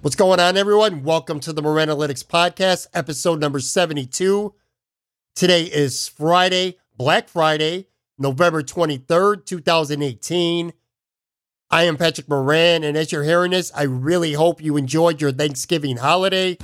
[0.00, 1.02] What's going on, everyone?
[1.02, 4.54] Welcome to the Moran-Alytics Podcast, episode number 72.
[5.34, 10.72] Today is Friday, Black Friday, November 23rd, 2018.
[11.72, 15.32] I am Patrick Moran, and as you're hearing this, I really hope you enjoyed your
[15.32, 16.56] Thanksgiving holiday.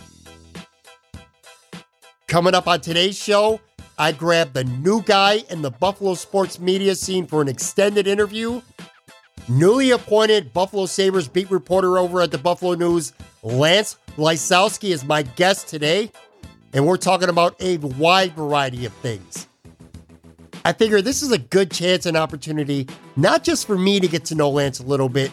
[2.29, 3.61] Coming up on today's show,
[3.99, 8.63] I grabbed the new guy in the Buffalo sports media scene for an extended interview.
[9.47, 15.21] Newly appointed Buffalo Sabres beat reporter over at the Buffalo News, Lance Lysowski, is my
[15.23, 16.11] guest today,
[16.73, 19.47] and we're talking about a wide variety of things.
[20.65, 22.87] I figure this is a good chance and opportunity,
[23.17, 25.31] not just for me to get to know Lance a little bit,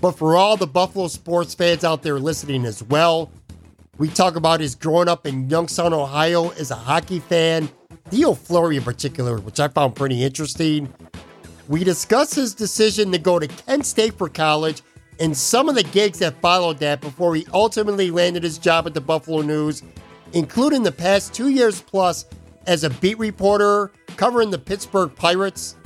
[0.00, 3.28] but for all the Buffalo sports fans out there listening as well.
[3.96, 7.68] We talk about his growing up in Youngstown, Ohio as a hockey fan,
[8.10, 10.94] Theo Fleury in particular, which I found pretty interesting.
[11.68, 14.80] We discuss his decision to go to Kent State for college
[15.20, 18.94] and some of the gigs that followed that before he ultimately landed his job at
[18.94, 19.82] the Buffalo News,
[20.32, 22.24] including the past two years plus
[22.66, 25.76] as a beat reporter covering the Pittsburgh Pirates.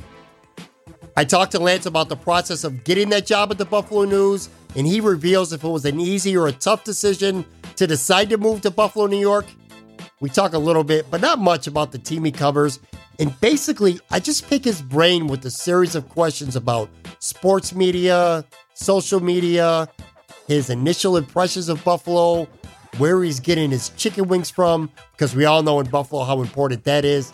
[1.16, 4.50] I talked to Lance about the process of getting that job at the Buffalo News,
[4.76, 7.44] and he reveals if it was an easy or a tough decision
[7.74, 9.46] to decide to move to Buffalo, New York.
[10.20, 12.78] We talk a little bit, but not much about the team he covers.
[13.22, 16.90] And basically, I just pick his brain with a series of questions about
[17.20, 18.44] sports media,
[18.74, 19.88] social media,
[20.48, 22.48] his initial impressions of Buffalo,
[22.98, 26.82] where he's getting his chicken wings from, because we all know in Buffalo how important
[26.82, 27.32] that is.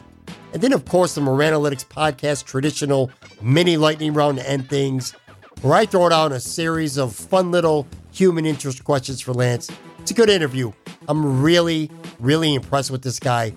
[0.53, 3.11] And then, of course, the Moran-Alytics podcast traditional
[3.41, 5.13] mini lightning round to end things,
[5.63, 9.71] where I throw down a series of fun little human interest questions for Lance.
[10.01, 10.71] It's a good interview.
[11.09, 13.55] I'm really, really impressed with this guy.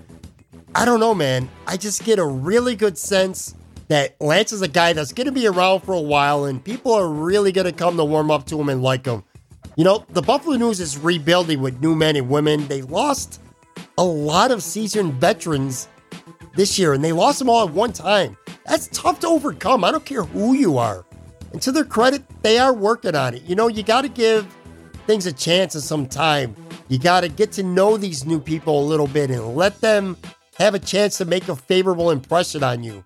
[0.74, 1.50] I don't know, man.
[1.68, 3.56] I just get a really good sense
[3.90, 6.94] that Lance is a guy that's going to be around for a while and people
[6.94, 9.22] are really going to come to warm up to him and like him.
[9.76, 12.68] You know, the Buffalo News is rebuilding with new men and women.
[12.70, 13.42] They lost
[13.98, 15.90] a lot of seasoned veterans
[16.56, 18.38] this year and they lost them all at one time.
[18.66, 19.84] That's tough to overcome.
[19.84, 21.06] I don't care who you are.
[21.52, 23.44] And to their credit, they are working on it.
[23.44, 24.48] You know, you got to give
[25.06, 26.56] things a chance and some time.
[26.88, 30.16] You got to get to know these new people a little bit and let them
[30.62, 33.04] have a chance to make a favorable impression on you.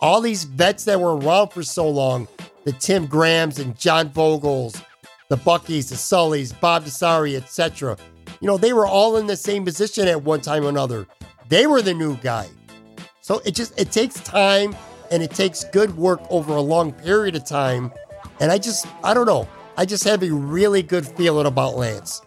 [0.00, 2.28] All these vets that were around for so long,
[2.64, 4.82] the Tim Grahams and John Vogls,
[5.28, 7.96] the Buckies, the Sullys, Bob DiCesare, etc.
[8.40, 11.06] You know, they were all in the same position at one time or another.
[11.48, 12.48] They were the new guy.
[13.20, 14.74] So it just it takes time
[15.10, 17.92] and it takes good work over a long period of time.
[18.40, 19.48] And I just I don't know.
[19.76, 22.22] I just have a really good feeling about Lance.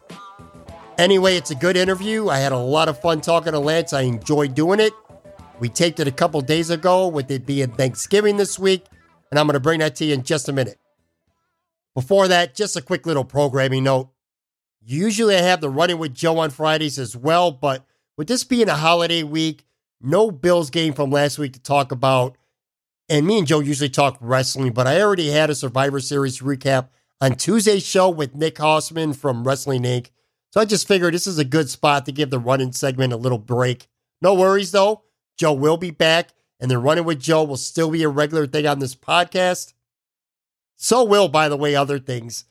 [1.02, 2.30] Anyway, it's a good interview.
[2.30, 3.92] I had a lot of fun talking to Lance.
[3.92, 4.94] I enjoyed doing it.
[5.60, 8.86] We taped it a couple days ago with it being Thanksgiving this week,
[9.32, 10.78] and I'm going to bring that to you in just a minute.
[11.96, 14.12] Before that, just a quick little programming note.
[14.80, 17.84] Usually I have the running with Joe on Fridays as well, but
[18.16, 19.66] with this being a holiday week,
[20.02, 22.38] no Bills game from last week to talk about.
[23.10, 26.90] And me and Joe usually talk wrestling, but I already had a Survivor Series recap
[27.20, 30.12] on Tuesday's show with Nick Hausman from Wrestling Inc.
[30.52, 33.18] So I just figured this is a good spot to give the running segment a
[33.18, 33.88] little break.
[34.22, 35.04] No worries though.
[35.38, 38.68] Joe will be back, and the running with Joe will still be a regular thing
[38.68, 39.74] on this podcast.
[40.76, 42.46] So will, by the way, other things.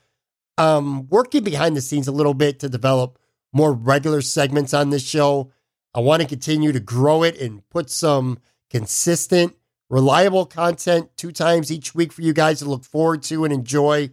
[0.57, 3.19] Um, working behind the scenes a little bit to develop
[3.53, 5.53] more regular segments on this show.
[5.95, 8.39] I want to continue to grow it and put some
[8.71, 9.57] consistent,
[9.89, 14.05] reliable content two times each week for you guys to look forward to and enjoy.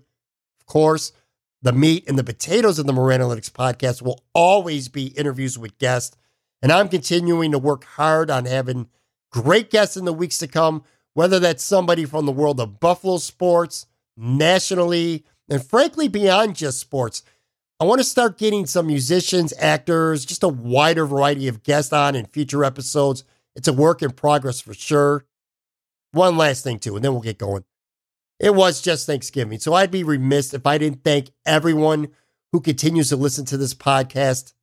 [0.59, 1.11] Of course,
[1.61, 6.15] the meat and the potatoes of the Moran-Alytics podcast will always be interviews with guests.
[6.61, 8.87] And I'm continuing to work hard on having
[9.31, 10.83] great guests in the weeks to come
[11.17, 17.23] whether that's somebody from the world of Buffalo sports, nationally, and frankly, beyond just sports.
[17.79, 22.13] I want to start getting some musicians, actors, just a wider variety of guests on
[22.15, 23.23] in future episodes.
[23.55, 25.25] It's a work in progress for sure.
[26.11, 27.63] One last thing, too, and then we'll get going.
[28.39, 32.09] It was just Thanksgiving, so I'd be remiss if I didn't thank everyone
[32.51, 34.53] who continues to listen to this podcast.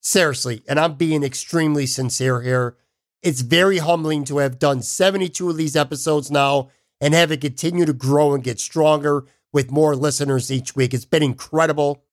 [0.00, 2.76] Seriously, and I'm being extremely sincere here.
[3.22, 6.68] It's very humbling to have done 72 of these episodes now
[7.00, 10.92] and have it continue to grow and get stronger with more listeners each week.
[10.92, 12.04] It's been incredible.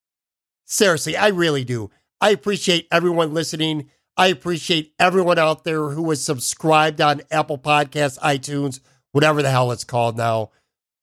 [0.65, 1.91] Seriously, I really do.
[2.21, 3.89] I appreciate everyone listening.
[4.15, 8.79] I appreciate everyone out there who is subscribed on Apple Podcasts, iTunes,
[9.11, 10.51] whatever the hell it's called now.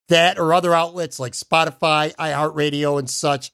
[0.09, 3.51] That or other outlets like Spotify, iHeartRadio, and such.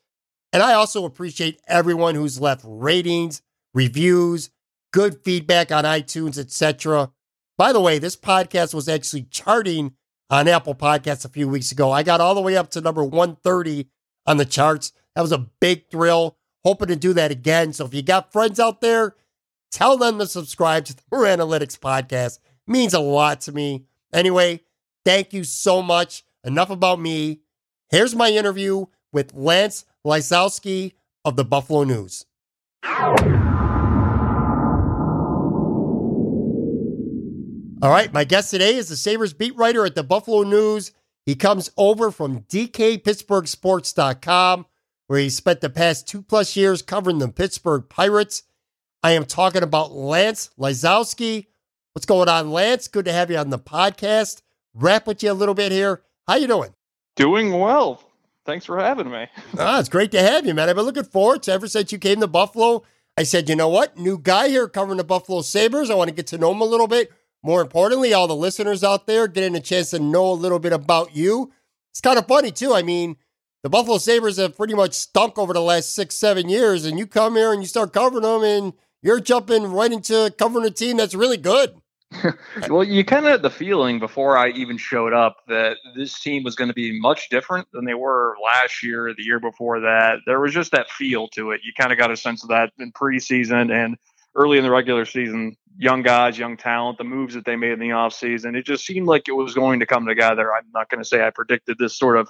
[0.51, 3.41] And I also appreciate everyone who's left ratings,
[3.73, 4.49] reviews,
[4.91, 7.11] good feedback on iTunes, etc.
[7.57, 9.93] By the way, this podcast was actually charting
[10.29, 11.91] on Apple Podcasts a few weeks ago.
[11.91, 13.87] I got all the way up to number 130
[14.25, 14.91] on the charts.
[15.15, 16.37] That was a big thrill.
[16.63, 17.73] Hoping to do that again.
[17.73, 19.15] So if you got friends out there,
[19.71, 22.39] tell them to subscribe to the Moran-Alytics podcast.
[22.39, 23.85] It means a lot to me.
[24.13, 24.61] Anyway,
[25.03, 26.23] thank you so much.
[26.45, 27.41] Enough about me.
[27.89, 30.93] Here's my interview with Lance Lysowski
[31.25, 32.25] of the Buffalo News.
[37.81, 40.91] All right, my guest today is the Sabres beat writer at the Buffalo News.
[41.25, 44.65] He comes over from DKPittsburghSports.com
[45.07, 48.43] where he spent the past two plus years covering the Pittsburgh Pirates.
[49.03, 51.47] I am talking about Lance Lysowski.
[51.93, 52.87] What's going on, Lance?
[52.87, 54.41] Good to have you on the podcast.
[54.73, 56.01] Wrap with you a little bit here.
[56.27, 56.73] How you doing?
[57.15, 58.01] Doing well.
[58.45, 59.27] Thanks for having me.
[59.59, 60.69] Ah, it's great to have you, man.
[60.69, 62.83] I've been looking forward to ever since you came to Buffalo.
[63.17, 63.97] I said, you know what?
[63.97, 65.89] New guy here covering the Buffalo Sabres.
[65.89, 67.11] I want to get to know him a little bit.
[67.43, 70.73] More importantly, all the listeners out there getting a chance to know a little bit
[70.73, 71.51] about you.
[71.91, 72.73] It's kind of funny, too.
[72.73, 73.17] I mean,
[73.63, 77.07] the Buffalo Sabres have pretty much stunk over the last six, seven years, and you
[77.07, 80.97] come here and you start covering them, and you're jumping right into covering a team
[80.97, 81.75] that's really good.
[82.69, 86.43] well, you kind of had the feeling before I even showed up that this team
[86.43, 90.19] was going to be much different than they were last year, the year before that.
[90.25, 91.61] There was just that feel to it.
[91.63, 93.97] You kind of got a sense of that in preseason and
[94.35, 95.57] early in the regular season.
[95.77, 98.55] Young guys, young talent, the moves that they made in the offseason.
[98.55, 100.53] It just seemed like it was going to come together.
[100.53, 102.29] I'm not going to say I predicted this sort of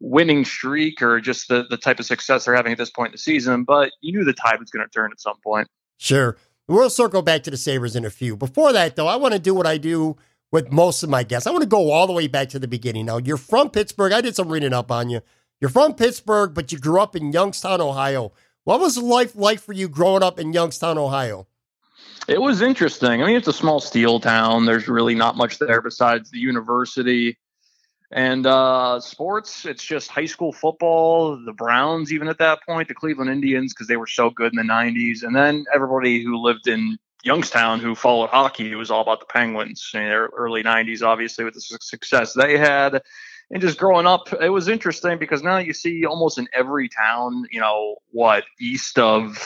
[0.00, 3.12] winning streak or just the, the type of success they're having at this point in
[3.12, 5.68] the season, but you knew the tide was going to turn at some point.
[5.98, 6.36] Sure.
[6.68, 8.36] We'll circle back to the Sabres in a few.
[8.36, 10.16] Before that, though, I want to do what I do
[10.52, 11.46] with most of my guests.
[11.46, 13.06] I want to go all the way back to the beginning.
[13.06, 14.12] Now, you're from Pittsburgh.
[14.12, 15.22] I did some reading up on you.
[15.60, 18.32] You're from Pittsburgh, but you grew up in Youngstown, Ohio.
[18.64, 21.46] What was life like for you growing up in Youngstown, Ohio?
[22.28, 23.22] It was interesting.
[23.22, 24.66] I mean, it's a small steel town.
[24.66, 27.38] There's really not much there besides the university.
[28.10, 32.94] And uh, sports, it's just high school football, the Browns, even at that point, the
[32.94, 35.22] Cleveland Indians, because they were so good in the 90s.
[35.22, 39.26] And then everybody who lived in Youngstown who followed hockey, it was all about the
[39.26, 43.02] Penguins in their early 90s, obviously, with the success they had.
[43.50, 47.44] And just growing up, it was interesting because now you see almost in every town,
[47.50, 49.36] you know, what, east of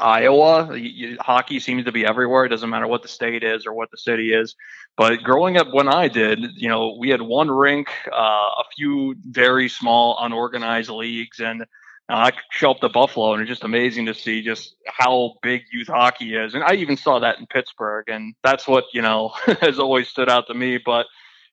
[0.00, 2.44] Iowa, you, hockey seems to be everywhere.
[2.44, 4.54] It doesn't matter what the state is or what the city is.
[4.96, 9.16] But growing up when I did, you know, we had one rink, uh, a few
[9.24, 11.62] very small unorganized leagues, and
[12.08, 15.62] uh, I show up to Buffalo, and it's just amazing to see just how big
[15.72, 16.54] youth hockey is.
[16.54, 19.28] And I even saw that in Pittsburgh, and that's what you know
[19.60, 20.78] has always stood out to me.
[20.78, 21.06] But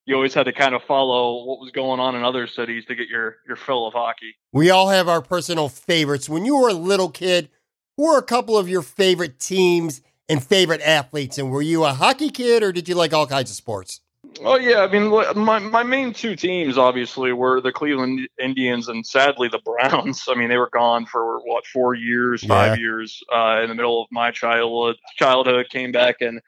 [0.05, 2.95] you always had to kind of follow what was going on in other cities to
[2.95, 4.35] get your your fill of hockey.
[4.51, 6.29] We all have our personal favorites.
[6.29, 7.49] When you were a little kid,
[7.97, 11.37] who are a couple of your favorite teams and favorite athletes?
[11.37, 14.01] And were you a hockey kid or did you like all kinds of sports?
[14.39, 19.05] Oh yeah, I mean my my main two teams obviously were the Cleveland Indians and
[19.05, 20.25] sadly the Browns.
[20.29, 22.81] I mean they were gone for what four years, five yeah.
[22.81, 24.97] years uh, in the middle of my childhood.
[25.17, 26.39] Childhood came back and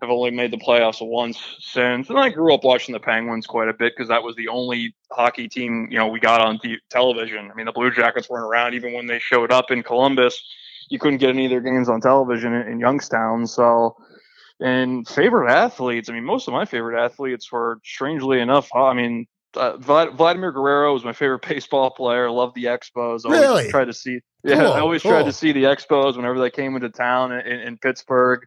[0.00, 2.08] have only made the playoffs once since.
[2.08, 4.94] And I grew up watching the Penguins quite a bit because that was the only
[5.10, 7.50] hockey team you know we got on television.
[7.50, 10.40] I mean the Blue Jackets weren't around even when they showed up in Columbus
[10.88, 13.46] you couldn't get any of their games on television in, in Youngstown.
[13.46, 13.96] So,
[14.60, 19.26] and favorite athletes, I mean, most of my favorite athletes were strangely enough, I mean,
[19.54, 22.30] uh, Vladimir Guerrero was my favorite baseball player.
[22.30, 23.24] Loved the Expos.
[23.24, 23.70] Always really?
[23.70, 24.20] Tried to see.
[24.44, 25.12] Yeah, cool, I always cool.
[25.12, 28.46] tried to see the Expos whenever they came into town in, in Pittsburgh.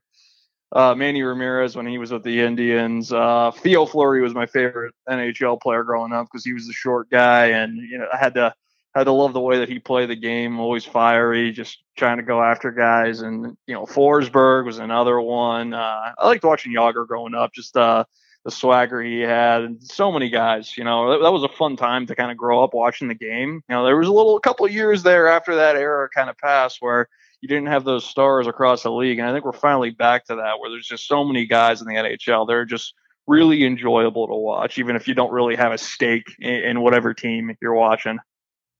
[0.74, 3.12] Uh, Manny Ramirez when he was with the Indians.
[3.12, 7.10] Uh, Theo Fleury was my favorite NHL player growing up because he was the short
[7.10, 8.53] guy, and you know I had to
[8.93, 12.24] had to love the way that he played the game, always fiery, just trying to
[12.24, 13.21] go after guys.
[13.21, 15.74] And, you know, Forsberg was another one.
[15.74, 18.03] Uh, I liked watching Jagr growing up, just uh,
[18.43, 20.77] the swagger he had, and so many guys.
[20.77, 23.15] You know, that, that was a fun time to kind of grow up watching the
[23.15, 23.63] game.
[23.69, 26.38] You know, there was a little a couple years there after that era kind of
[26.38, 27.07] passed where
[27.39, 30.36] you didn't have those stars across the league, and I think we're finally back to
[30.36, 32.45] that where there's just so many guys in the NHL.
[32.45, 32.93] They're just
[33.25, 37.13] really enjoyable to watch, even if you don't really have a stake in, in whatever
[37.13, 38.19] team you're watching.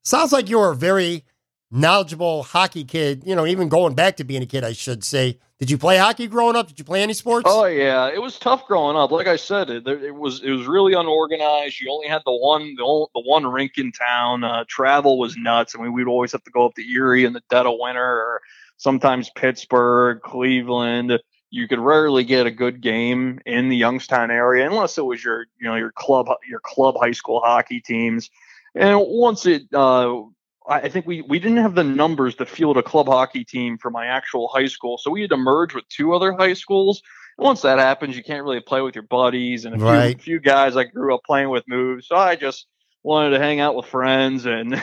[0.04, 1.24] Sounds like you're a very
[1.72, 5.40] knowledgeable hockey kid, you know, even going back to being a kid, I should say.
[5.60, 6.68] Did you play hockey growing up?
[6.68, 7.46] Did you play any sports?
[7.48, 9.12] Oh yeah, it was tough growing up.
[9.12, 11.80] Like I said, it, it was it was really unorganized.
[11.80, 14.44] You only had the one the, only, the one rink in town.
[14.44, 15.76] Uh, travel was nuts.
[15.78, 18.04] I mean, we'd always have to go up to Erie in the dead of winter,
[18.04, 18.42] or
[18.78, 21.20] sometimes Pittsburgh, Cleveland.
[21.52, 25.46] You could rarely get a good game in the Youngstown area unless it was your
[25.60, 28.32] you know your club your club high school hockey teams.
[28.76, 30.22] And once it uh,
[30.68, 33.90] I think we, we didn't have the numbers to field a club hockey team for
[33.90, 34.98] my actual high school.
[34.98, 37.02] So we had to merge with two other high schools.
[37.38, 40.22] once that happens, you can't really play with your buddies and a right.
[40.22, 42.06] few, few guys I grew up playing with moved.
[42.06, 42.68] So I just
[43.04, 44.82] wanted to hang out with friends and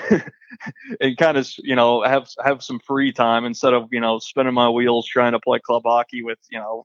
[1.00, 4.54] and kind of you know have have some free time instead of you know spinning
[4.54, 6.84] my wheels trying to play club hockey with you know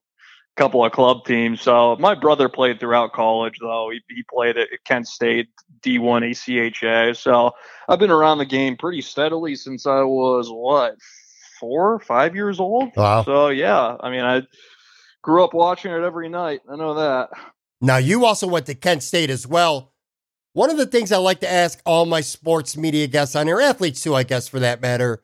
[0.56, 1.62] couple of club teams.
[1.62, 3.90] So my brother played throughout college, though.
[3.92, 5.50] He, he played at Kent State
[5.82, 7.18] D1 ACHA.
[7.18, 7.52] So
[7.88, 10.96] I've been around the game pretty steadily since I was what
[11.60, 12.92] four, five years old.
[12.96, 13.24] Wow.
[13.24, 14.44] So yeah, I mean, I
[15.22, 16.62] grew up watching it every night.
[16.70, 17.30] I know that.
[17.82, 19.94] Now you also went to Kent State as well.
[20.54, 23.60] One of the things I like to ask all my sports media guests on here,
[23.60, 25.24] athletes too, I guess, for that matter.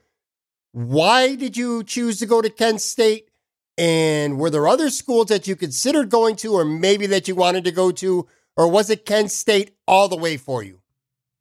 [0.72, 3.29] Why did you choose to go to Kent State?
[3.80, 7.64] And were there other schools that you considered going to, or maybe that you wanted
[7.64, 10.82] to go to, or was it Kent State all the way for you?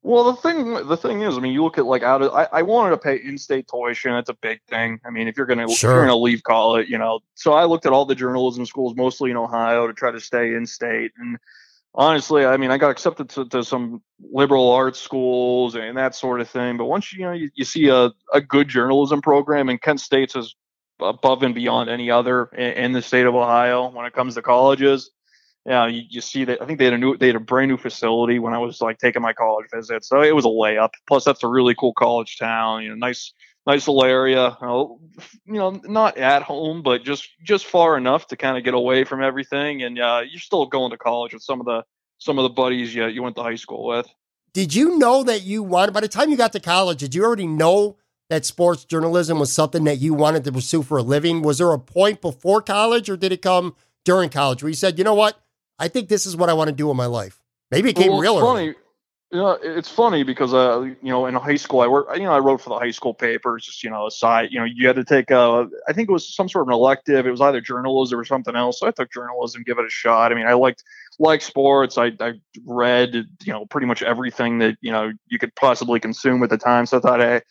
[0.02, 2.44] Well, the thing the thing is, I mean, you look at like out of I,
[2.52, 4.12] I wanted to pay in-state tuition.
[4.12, 5.00] That's a big thing.
[5.04, 5.90] I mean, if you're gonna Sure.
[5.90, 7.18] if you're gonna leave college, you know.
[7.34, 10.54] So I looked at all the journalism schools, mostly in Ohio, to try to stay
[10.54, 11.10] in state.
[11.18, 11.38] And
[11.92, 14.00] honestly, I mean, I got accepted to, to some
[14.32, 16.76] liberal arts schools and that sort of thing.
[16.76, 20.36] But once you know you, you see a, a good journalism program, and Kent State's
[20.36, 20.54] is
[21.00, 25.10] above and beyond any other in, the state of Ohio when it comes to colleges.
[25.66, 26.62] Yeah, you, you see that.
[26.62, 28.80] I think they had a new, they had a brand new facility when I was
[28.80, 30.90] like taking my college visit, so it was a layup.
[31.06, 32.82] Plus, that's a really cool college town.
[32.82, 33.32] You know, nice,
[33.66, 34.56] nice little area.
[34.60, 35.00] You know,
[35.44, 39.04] you know, not at home, but just just far enough to kind of get away
[39.04, 39.82] from everything.
[39.82, 41.84] And uh, you're still going to college with some of the
[42.18, 44.08] some of the buddies you you went to high school with.
[44.54, 47.22] Did you know that you wanted, by the time you got to college, did you
[47.22, 47.98] already know
[48.30, 51.42] that sports journalism was something that you wanted to pursue for a living?
[51.42, 54.98] Was there a point before college or did it come during college where you said,
[54.98, 55.40] you know what?
[55.78, 57.40] I think this is what I want to do in my life?
[57.70, 58.66] Maybe it came Well, real it's early.
[58.66, 58.74] funny.
[59.30, 62.16] You know, it's funny because uh, you know, in high school, I worked.
[62.16, 63.66] You know, I wrote for the high school papers.
[63.66, 64.48] Just you know, a side.
[64.50, 65.68] You know, you had to take a.
[65.86, 67.26] I think it was some sort of an elective.
[67.26, 68.80] It was either journalism or something else.
[68.80, 70.32] So I took journalism, give it a shot.
[70.32, 70.82] I mean, I liked
[71.18, 71.98] like sports.
[71.98, 76.42] I I read you know pretty much everything that you know you could possibly consume
[76.42, 76.86] at the time.
[76.86, 77.42] So I thought, hey,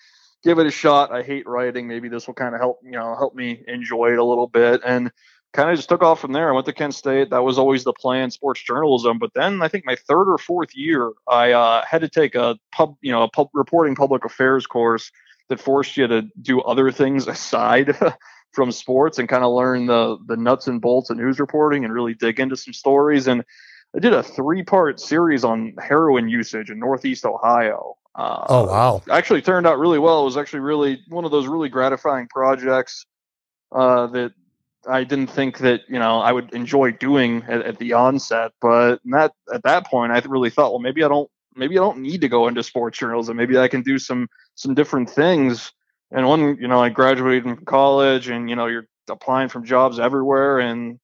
[0.48, 1.12] give it a shot.
[1.12, 1.89] I hate writing.
[1.89, 4.82] Maybe this will kind of help you know help me enjoy it a little bit
[4.86, 5.12] and
[5.51, 6.50] kind of just took off from there.
[6.50, 7.32] I went to Kent State.
[7.32, 9.20] That was always the plan, sports journalism.
[9.20, 12.58] But then I think my third or fourth year, I uh, had to take a
[12.72, 15.12] pub, you know, a pub reporting public affairs course
[15.50, 17.98] that forced you to do other things aside
[18.54, 21.94] from sports and kind of learn the the nuts and bolts of news reporting and
[21.94, 23.27] really dig into some stories.
[23.27, 23.44] And
[23.94, 27.98] I did a three part series on heroin usage in Northeast Ohio.
[28.18, 29.02] Uh, Oh, wow.
[29.12, 30.22] actually turned out really well.
[30.22, 33.06] It was actually really one of those really gratifying projects
[33.72, 34.34] uh, that
[34.90, 38.54] I didn't think that you know I would enjoy doing at, at the onset.
[38.60, 42.00] But that at that point, I really thought, well, maybe I don't maybe I don't
[42.00, 43.38] need to go into sports journalism.
[43.38, 45.72] Maybe I can do some some different things.
[46.12, 50.00] And when you know I graduated from college, and you know you're applying from jobs
[50.00, 51.00] everywhere, and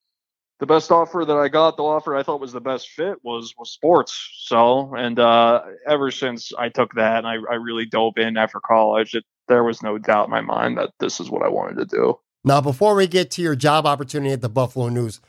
[0.59, 3.53] the best offer that I got, the offer I thought was the best fit was
[3.57, 4.29] was sports.
[4.45, 8.59] So, and uh, ever since I took that, and I, I really dove in after
[8.59, 11.77] college, it, there was no doubt in my mind that this is what I wanted
[11.77, 12.19] to do.
[12.45, 15.21] Now, before we get to your job opportunity at the Buffalo News,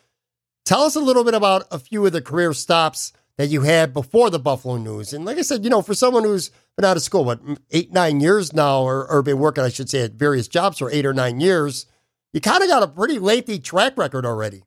[0.65, 3.93] tell us a little bit about a few of the career stops that you had
[3.93, 5.13] before the Buffalo News.
[5.13, 7.41] And like I said, you know, for someone who's been out of school, what,
[7.71, 10.91] eight, nine years now, or, or been working, I should say, at various jobs for
[10.91, 11.87] eight or nine years,
[12.33, 14.63] you kind of got a pretty lengthy track record already.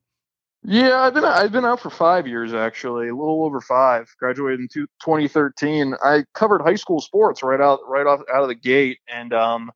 [0.69, 4.13] Yeah, I've been I've been out for five years actually, a little over five.
[4.19, 5.95] Graduated in two, 2013.
[6.03, 9.71] I covered high school sports right out right off out of the gate, and um,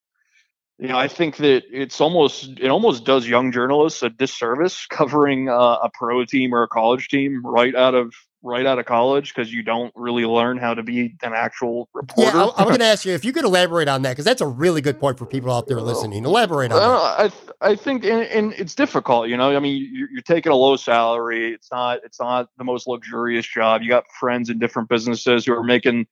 [0.77, 5.47] you know, I think that it's almost it almost does young journalists a disservice covering
[5.47, 9.33] uh, a pro team or a college team right out of right out of college
[9.33, 12.37] because you don't really learn how to be an actual reporter.
[12.37, 14.41] Yeah, I, am going to ask you if you could elaborate on that because that's
[14.41, 16.25] a really good point for people out there listening.
[16.25, 17.33] Elaborate on uh, that.
[17.61, 19.29] I I think and, and, it's difficult.
[19.29, 21.53] You know, I mean, you're, you're, taking a low salary.
[21.53, 23.81] It's not it's not the most luxurious job.
[23.83, 26.07] You got friends in different businesses who are making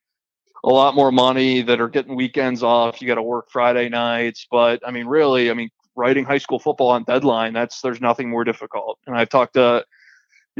[0.64, 3.02] a lot more money that are getting weekends off.
[3.02, 6.60] You got to work Friday nights, but I mean, really, I mean, writing high school
[6.60, 9.00] football on deadline that's there's nothing more difficult.
[9.08, 9.86] And I've talked to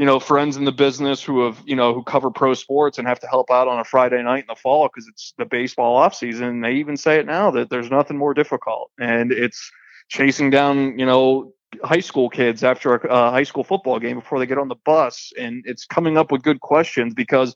[0.00, 3.06] you know friends in the business who have you know who cover pro sports and
[3.06, 5.94] have to help out on a Friday night in the fall because it's the baseball
[5.94, 6.62] off season.
[6.62, 9.70] They even say it now that there's nothing more difficult, and it's
[10.08, 11.52] chasing down you know
[11.84, 14.76] high school kids after a, a high school football game before they get on the
[14.86, 17.54] bus, and it's coming up with good questions because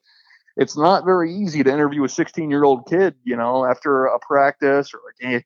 [0.59, 4.19] it's not very easy to interview a 16 year old kid, you know, after a
[4.19, 5.43] practice or a game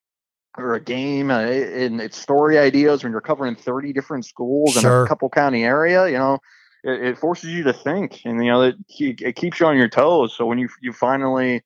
[0.57, 5.02] or a game uh, and it's story ideas when you're covering 30 different schools sure.
[5.02, 6.40] in a couple county area, you know,
[6.85, 9.88] it, it, forces you to think and, you know, it, it keeps you on your
[9.88, 10.35] toes.
[10.35, 11.62] So when you, you finally,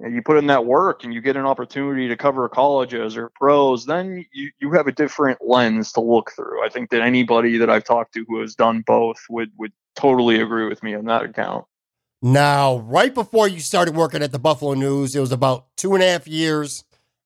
[0.00, 3.86] you put in that work and you get an opportunity to cover colleges or pros,
[3.86, 6.64] then you, you have a different lens to look through.
[6.64, 10.40] I think that anybody that I've talked to who has done both would, would totally
[10.40, 11.64] agree with me on that account.
[12.20, 16.02] Now, right before you started working at the Buffalo News, it was about two and
[16.02, 16.84] a half years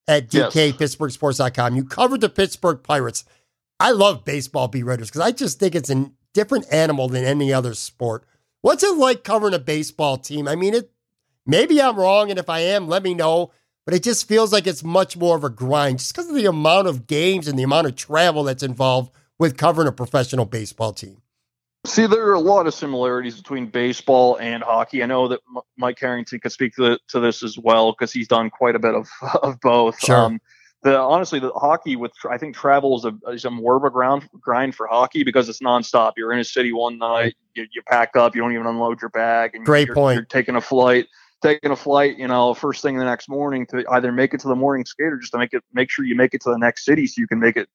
[0.08, 0.96] at DK yes.
[0.96, 1.76] PittsburghSports.com.
[1.76, 3.24] You covered the Pittsburgh Pirates.
[3.78, 7.52] I love baseball beat writers because I just think it's a different animal than any
[7.52, 8.22] other sport.
[8.60, 10.46] What's it like covering a baseball team?
[10.46, 10.92] I mean, it
[11.44, 13.50] maybe I'm wrong, and if I am, let me know.
[13.84, 16.46] But it just feels like it's much more of a grind just because of the
[16.46, 20.92] amount of games and the amount of travel that's involved with covering a professional baseball
[20.92, 21.22] team.
[21.84, 25.02] See, there are a lot of similarities between baseball and hockey.
[25.02, 28.12] I know that M- Mike Harrington could speak to, the, to this as well because
[28.12, 29.08] he's done quite a bit of,
[29.42, 29.98] of both.
[29.98, 30.16] Sure.
[30.16, 30.40] Um,
[30.82, 33.90] the honestly, the hockey with I think travel is a is a more of a
[33.90, 36.12] ground grind for hockey because it's nonstop.
[36.16, 39.10] You're in a city one night, you, you pack up, you don't even unload your
[39.10, 40.16] bag, and great you're, point.
[40.16, 41.08] You're taking a flight,
[41.42, 44.48] taking a flight, you know, first thing the next morning to either make it to
[44.48, 46.58] the morning skate or just to make it make sure you make it to the
[46.58, 47.68] next city so you can make it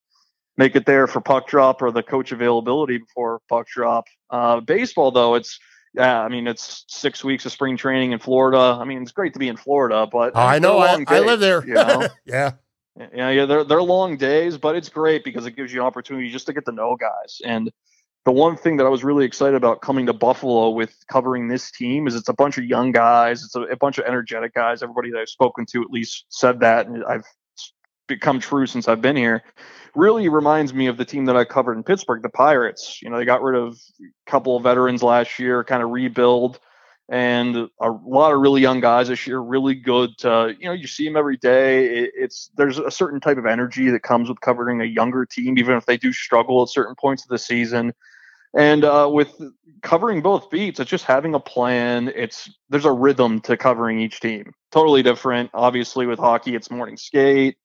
[0.56, 4.06] make it there for puck drop or the coach availability before puck drop.
[4.30, 5.60] Uh, baseball, though, it's
[5.94, 8.78] yeah, I mean it's six weeks of spring training in Florida.
[8.80, 11.40] I mean it's great to be in Florida, but oh, I know I, I, live
[11.40, 11.66] there.
[11.68, 12.08] You know?
[12.26, 12.54] yeah.
[12.96, 16.30] Yeah, yeah, they're they're long days, but it's great because it gives you an opportunity
[16.30, 17.42] just to get to know guys.
[17.44, 17.72] And
[18.26, 21.72] the one thing that I was really excited about coming to Buffalo with covering this
[21.72, 24.84] team is it's a bunch of young guys, it's a, a bunch of energetic guys.
[24.84, 27.26] Everybody that I've spoken to at least said that, and I've
[28.08, 29.44] become true since I've been here
[29.96, 33.02] really reminds me of the team that I covered in Pittsburgh, the Pirates.
[33.02, 36.60] You know, they got rid of a couple of veterans last year, kind of rebuild,
[37.10, 39.40] and a lot of really young guys this year.
[39.40, 40.18] Really good.
[40.20, 41.86] To, you know, you see them every day.
[41.86, 45.58] It, it's there's a certain type of energy that comes with covering a younger team,
[45.58, 47.94] even if they do struggle at certain points of the season.
[48.56, 49.34] And uh, with
[49.82, 52.12] covering both beats, it's just having a plan.
[52.16, 54.54] It's there's a rhythm to covering each team.
[54.72, 55.50] Totally different.
[55.54, 57.58] Obviously, with hockey, it's morning skate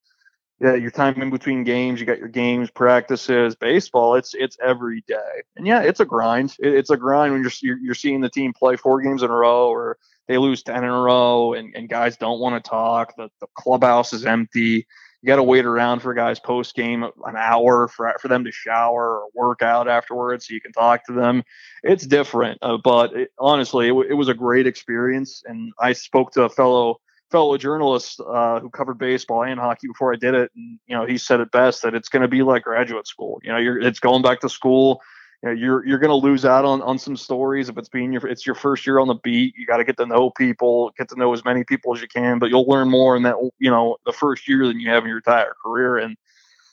[0.60, 4.16] yeah, your time in between games, you got your games, practices, baseball.
[4.16, 6.56] It's it's every day, and yeah, it's a grind.
[6.58, 9.34] It, it's a grind when you're, you're, seeing the team play four games in a
[9.34, 13.14] row, or they lose ten in a row, and, and guys don't want to talk.
[13.16, 14.86] The the clubhouse is empty.
[15.22, 18.50] You got to wait around for guys post game an hour for for them to
[18.50, 21.44] shower or work out afterwards, so you can talk to them.
[21.84, 25.92] It's different, uh, but it, honestly, it, w- it was a great experience, and I
[25.92, 30.34] spoke to a fellow fellow journalist uh, who covered baseball and hockey before I did
[30.34, 33.06] it, and you know he said it best that it's going to be like graduate
[33.06, 33.40] school.
[33.42, 35.00] You know, you're it's going back to school.
[35.42, 38.12] You know, you're you're going to lose out on on some stories if it's being
[38.12, 39.54] your it's your first year on the beat.
[39.56, 42.08] You got to get to know people, get to know as many people as you
[42.08, 45.04] can, but you'll learn more in that you know the first year than you have
[45.04, 45.98] in your entire career.
[45.98, 46.16] And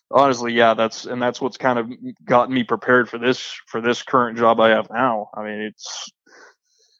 [0.09, 1.91] honestly, yeah, that's and that's what's kind of
[2.23, 5.29] gotten me prepared for this for this current job I have now.
[5.33, 6.11] I mean, it's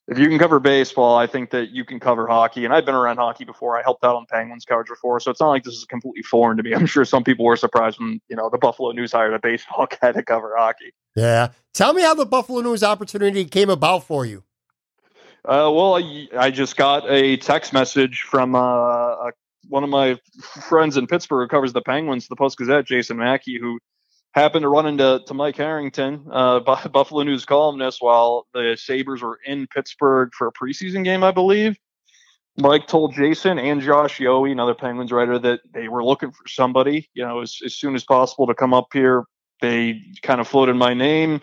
[0.08, 2.64] if you can cover baseball, I think that you can cover hockey.
[2.64, 3.78] And I've been around hockey before.
[3.78, 6.58] I helped out on Penguins coverage before, so it's not like this is completely foreign
[6.58, 6.74] to me.
[6.76, 9.88] I'm sure some people were surprised when you know the Buffalo News hired a baseball
[10.02, 10.94] guy to cover hockey.
[11.16, 14.44] Yeah, tell me how the Buffalo News opportunity came about for you.
[15.44, 19.32] Uh, well, I, I, just got a text message from uh, a,
[19.70, 20.20] one of my
[20.68, 23.78] friends in Pittsburgh who covers the Penguins, the Post Gazette, Jason Mackey, who
[24.36, 29.40] happened to run into to Mike Harrington, uh, Buffalo News columnist, while the Sabres were
[29.46, 31.78] in Pittsburgh for a preseason game, I believe.
[32.58, 37.10] Mike told Jason and Josh Yohe, another Penguins writer, that they were looking for somebody,
[37.14, 39.24] you know, as, as soon as possible to come up here.
[39.62, 41.42] They kind of floated my name.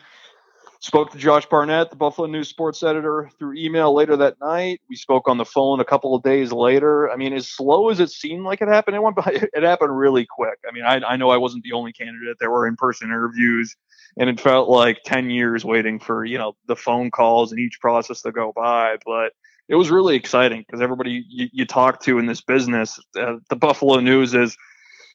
[0.83, 4.81] Spoke to Josh Barnett, the Buffalo News sports editor, through email later that night.
[4.90, 7.09] We spoke on the phone a couple of days later.
[7.09, 9.97] I mean, as slow as it seemed like it happened, it went by, it happened
[9.97, 10.59] really quick.
[10.68, 12.37] I mean, I, I know I wasn't the only candidate.
[12.40, 13.77] There were in-person interviews,
[14.18, 17.81] and it felt like ten years waiting for you know the phone calls and each
[17.81, 18.97] process to go by.
[19.07, 19.33] But
[19.68, 23.57] it was really exciting because everybody you, you talk to in this business, uh, the
[23.57, 24.57] Buffalo News is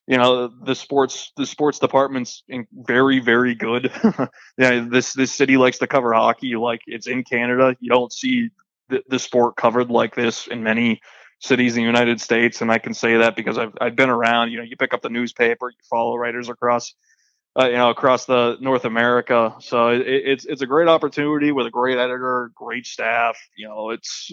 [0.08, 2.44] you know the sports the sports department's
[2.74, 3.92] very very good.
[4.58, 6.56] Yeah this this city likes to cover hockey.
[6.56, 7.76] Like it's in canada.
[7.80, 8.50] You don't see
[8.90, 11.02] the, the sport covered like this in many
[11.40, 12.62] cities in the united states.
[12.62, 14.52] And i can say that because i've, I've been around.
[14.52, 16.94] You know you pick up the newspaper you follow writers across
[17.60, 19.56] uh, you know across the north america.
[19.60, 23.38] So it, it's it's a great opportunity with a great editor great staff.
[23.56, 24.32] You know it's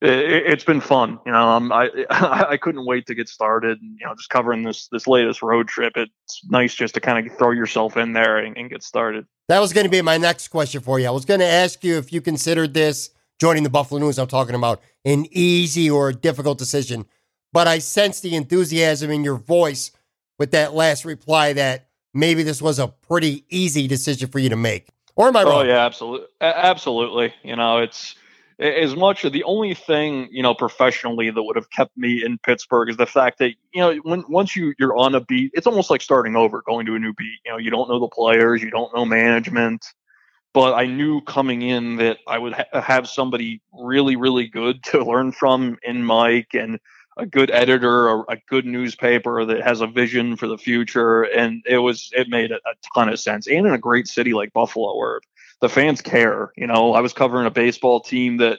[0.00, 1.18] it, has been fun.
[1.26, 3.80] You know, um, I I couldn't wait to get started.
[3.80, 5.94] And, You know, just covering this this latest road trip.
[5.96, 9.26] It's nice just to kind of throw yourself in there and, and get started.
[9.48, 11.06] That was going to be my next question for you.
[11.06, 14.18] I was going to ask you if you considered this joining the Buffalo News.
[14.18, 17.06] I'm talking about an easy or a difficult decision,
[17.52, 19.90] but I sense the enthusiasm in your voice
[20.38, 24.56] with that last reply that maybe this was a pretty easy decision for you to
[24.56, 24.88] make.
[25.16, 25.62] Or am I oh, wrong?
[25.62, 27.34] Oh yeah, absolutely, absolutely.
[27.42, 28.14] You know, it's
[28.58, 32.90] as much the only thing you know professionally that would have kept me in Pittsburgh
[32.90, 35.90] is the fact that you know when once you you're on a beat, it's almost
[35.90, 37.38] like starting over, going to a new beat.
[37.44, 39.84] You know, you don't know the players, you don't know management,
[40.52, 45.04] but I knew coming in that I would ha- have somebody really really good to
[45.04, 46.80] learn from in Mike and
[47.16, 51.22] a good editor or a good newspaper that has a vision for the future.
[51.24, 53.46] And it was it made a, a ton of sense.
[53.46, 55.20] And in a great city like buffalo where
[55.60, 56.52] the fans care.
[56.56, 58.58] You know, I was covering a baseball team that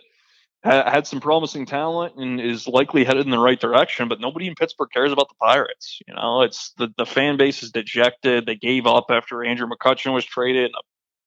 [0.64, 4.48] ha- had some promising talent and is likely headed in the right direction, but nobody
[4.48, 6.00] in Pittsburgh cares about the Pirates.
[6.08, 8.46] You know, it's the the fan base is dejected.
[8.46, 10.72] They gave up after Andrew McCutchen was traded.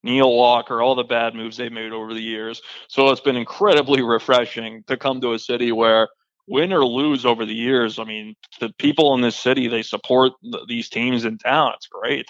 [0.04, 2.61] Neil Walker, all the bad moves they made over the years.
[2.88, 6.08] So it's been incredibly refreshing to come to a city where
[6.48, 7.98] win or lose over the years.
[7.98, 11.72] I mean, the people in this city, they support th- these teams in town.
[11.76, 12.26] It's great.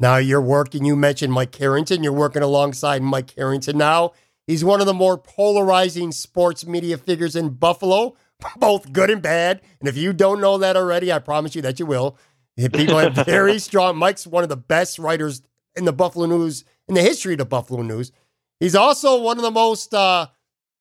[0.00, 4.12] Now you're working, you mentioned Mike Harrington, You're working alongside Mike Harrington now.
[4.46, 8.16] He's one of the more polarizing sports media figures in Buffalo,
[8.56, 9.60] both good and bad.
[9.78, 12.16] And if you don't know that already, I promise you that you will.
[12.56, 13.98] People have very strong.
[13.98, 15.42] Mike's one of the best writers
[15.76, 18.10] in the Buffalo News, in the history of the Buffalo News.
[18.58, 20.28] He's also one of the most, uh,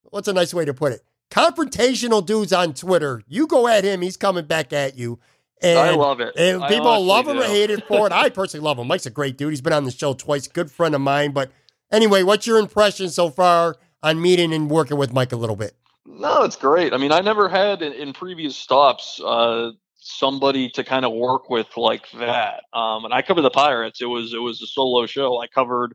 [0.03, 1.01] what's a nice way to put it?
[1.29, 3.21] Confrontational dudes on Twitter.
[3.27, 5.19] You go at him, he's coming back at you.
[5.61, 6.35] And, I love it.
[6.37, 7.43] And people love him do.
[7.43, 8.13] or hate it for it.
[8.13, 8.87] I personally love him.
[8.87, 9.51] Mike's a great dude.
[9.51, 10.47] He's been on the show twice.
[10.47, 11.31] Good friend of mine.
[11.31, 11.51] But
[11.91, 15.75] anyway, what's your impression so far on meeting and working with Mike a little bit?
[16.05, 16.93] No, it's great.
[16.93, 21.49] I mean, I never had in, in previous stops uh, somebody to kind of work
[21.49, 22.63] with like that.
[22.73, 24.01] Um, and I covered the Pirates.
[24.01, 25.39] It was it was a solo show.
[25.39, 25.93] I covered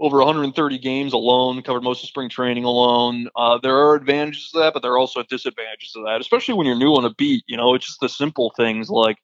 [0.00, 3.28] over 130 games alone, covered most of spring training alone.
[3.36, 6.66] Uh, there are advantages to that, but there are also disadvantages to that, especially when
[6.66, 7.44] you're new on a beat.
[7.46, 9.18] You know, it's just the simple things like,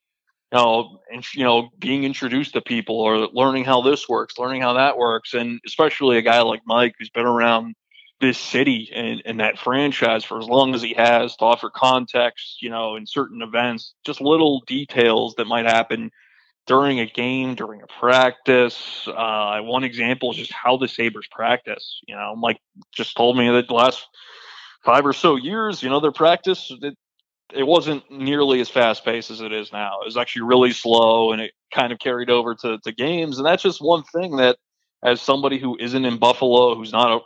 [0.53, 4.61] you know, and, you know, being introduced to people or learning how this works, learning
[4.61, 7.75] how that works, and especially a guy like Mike who's been around
[8.21, 12.61] this city and, and that franchise for as long as he has to offer context,
[12.61, 16.11] you know, in certain events, just little details that might happen
[16.67, 19.07] during a game, during a practice.
[19.07, 22.01] Uh, one example is just how the Sabres practice.
[22.07, 22.61] You know, Mike
[22.93, 24.07] just told me that the last
[24.85, 26.97] five or so years, you know, their practice, it,
[27.55, 30.01] it wasn't nearly as fast paced as it is now.
[30.03, 33.39] It was actually really slow and it kind of carried over to, to games.
[33.39, 34.57] And that's just one thing that,
[35.05, 37.21] as somebody who isn't in Buffalo, who's not a,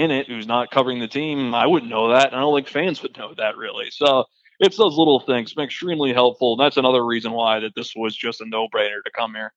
[0.00, 2.28] in it, who's not covering the team, I wouldn't know that.
[2.28, 3.90] And I don't think fans would know that really.
[3.90, 4.24] So,
[4.60, 6.52] it's those little things, extremely helpful.
[6.52, 9.52] And that's another reason why that this was just a no brainer to come here.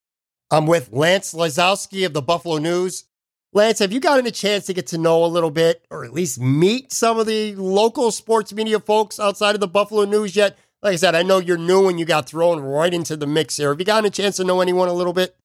[0.49, 3.05] I'm with Lance Lysowski of the Buffalo News.
[3.53, 6.13] Lance, have you gotten a chance to get to know a little bit, or at
[6.13, 10.57] least meet some of the local sports media folks outside of the Buffalo News yet?
[10.81, 13.57] Like I said, I know you're new and you got thrown right into the mix
[13.57, 13.69] here.
[13.69, 15.35] Have you gotten a chance to know anyone a little bit?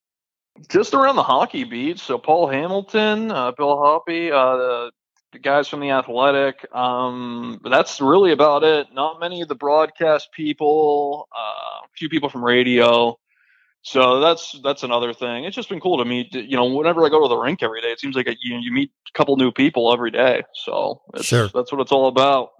[0.69, 1.99] Just around the hockey beat.
[1.99, 4.91] So Paul Hamilton, uh, Bill Hoppe, uh, the
[5.41, 6.67] guys from the Athletic.
[6.75, 8.89] Um, that's really about it.
[8.93, 11.29] Not many of the broadcast people.
[11.33, 13.19] Uh, a few people from radio.
[13.83, 15.45] So that's that's another thing.
[15.45, 16.33] It's just been cool to meet.
[16.35, 18.73] You know, whenever I go to the rink every day, it seems like you you
[18.73, 20.43] meet a couple new people every day.
[20.55, 22.51] So sure, that's what it's all about.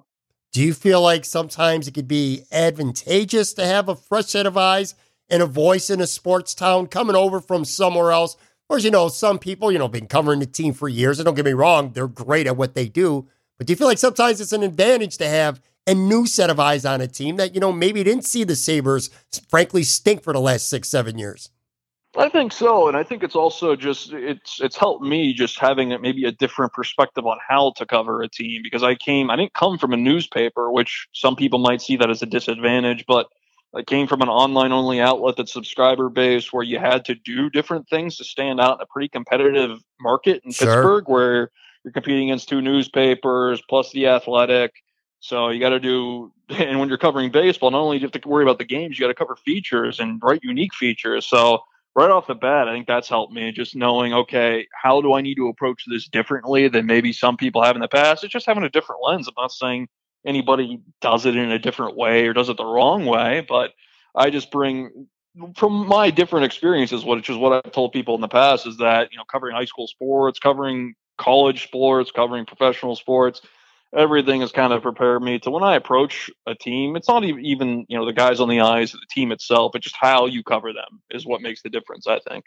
[0.53, 4.57] Do you feel like sometimes it could be advantageous to have a fresh set of
[4.57, 4.95] eyes
[5.31, 8.37] and a voice in a sports town coming over from somewhere else?
[8.73, 11.35] Course, you know, some people, you know, been covering the team for years, and don't
[11.35, 13.29] get me wrong, they're great at what they do.
[13.59, 16.59] But do you feel like sometimes it's an advantage to have a new set of
[16.59, 19.11] eyes on a team that, you know, maybe didn't see the Sabres,
[19.51, 21.51] frankly, stink for the last six, seven years?
[22.17, 25.89] I think so, and I think it's also just it's it's helped me just having
[26.01, 29.55] maybe a different perspective on how to cover a team because I came I didn't
[29.55, 33.29] come from a newspaper, which some people might see that as a disadvantage, but
[33.75, 37.49] I came from an online only outlet that's subscriber based where you had to do
[37.49, 40.67] different things to stand out in a pretty competitive market in sure.
[40.67, 41.51] Pittsburgh where
[41.85, 44.73] you're competing against two newspapers plus the athletic.
[45.21, 48.21] So you got to do, and when you're covering baseball, not only do you have
[48.21, 51.27] to worry about the games, you got to cover features and write unique features.
[51.27, 51.61] So
[51.95, 55.21] right off the bat, I think that's helped me just knowing, okay, how do I
[55.23, 58.25] need to approach this differently than maybe some people have in the past?
[58.25, 59.29] It's just having a different lens.
[59.29, 59.89] I'm not saying
[60.25, 63.73] anybody does it in a different way or does it the wrong way, but
[64.15, 65.09] I just bring
[65.57, 69.11] from my different experiences, which is what I've told people in the past, is that
[69.13, 73.41] you know covering high school sports, covering college sports, covering professional sports,
[73.95, 76.97] everything has kind of prepared me to when I approach a team.
[76.97, 79.97] It's not even you know the guys on the ice, the team itself, but just
[79.99, 82.07] how you cover them is what makes the difference.
[82.07, 82.45] I think.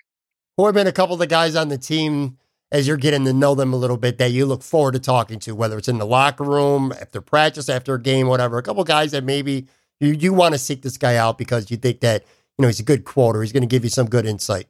[0.58, 2.38] Been a couple of the guys on the team
[2.72, 5.40] as you're getting to know them a little bit that you look forward to talking
[5.40, 8.58] to, whether it's in the locker room, after practice, after a game, whatever.
[8.58, 9.68] A couple guys that maybe
[10.00, 12.24] you you want to seek this guy out because you think that
[12.58, 14.68] you know he's a good quoter, he's going to give you some good insight.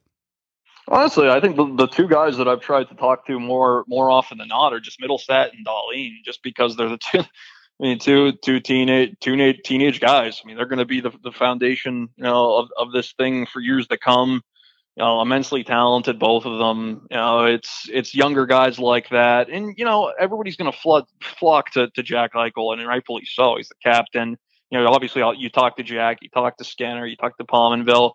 [0.88, 4.12] Honestly, I think the, the two guys that I've tried to talk to more more
[4.12, 7.20] often than not are just Mittelstadt and Dahlin, just because they're the two.
[7.82, 10.42] I mean, two two teenage two teenage guys.
[10.44, 13.46] I mean, they're going to be the, the foundation, you know, of, of this thing
[13.48, 14.44] for years to come.
[14.96, 17.08] You know, immensely talented, both of them.
[17.12, 21.06] You know, it's it's younger guys like that, and you know, everybody's going to flood
[21.22, 23.58] flock to, to Jack Eichel, and rightfully so.
[23.58, 24.38] He's the captain.
[24.72, 27.44] You know, obviously, uh, you talk to Jack, you talk to Skinner, you talk to
[27.44, 28.14] Pominville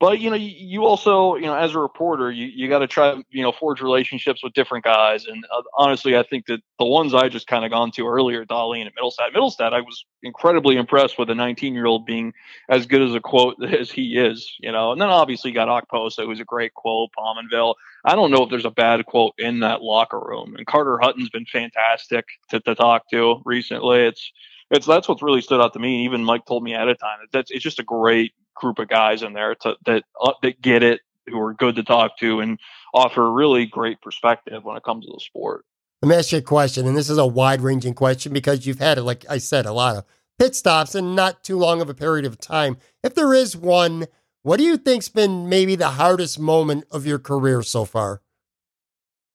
[0.00, 2.86] but you know you, you also you know as a reporter you, you got to
[2.86, 5.26] try you know forge relationships with different guys.
[5.26, 8.44] And uh, honestly i think that the ones i just kind of gone to earlier
[8.44, 12.32] Dahlin and Mittelstadt Mittelstadt i was incredibly impressed with a 19 year old being
[12.68, 14.92] as good as a quote as he is you know.
[14.92, 18.50] And then obviously you got Okposo who's a great quote Pominville i don't know if
[18.50, 20.54] there's a bad quote in that locker room.
[20.56, 24.00] And carter hutton's been fantastic to, to talk to recently.
[24.00, 24.32] It's
[24.70, 26.04] it's that's what's really stood out to me.
[26.04, 27.18] Even Mike told me at a time.
[27.32, 30.82] That's it's just a great group of guys in there to, that uh, that get
[30.82, 32.58] it, who are good to talk to, and
[32.92, 35.64] offer a really great perspective when it comes to the sport.
[36.02, 38.78] Let me ask you a question, and this is a wide ranging question because you've
[38.78, 40.04] had, like I said, a lot of
[40.38, 42.76] pit stops and not too long of a period of time.
[43.02, 44.06] If there is one,
[44.42, 48.22] what do you think's been maybe the hardest moment of your career so far?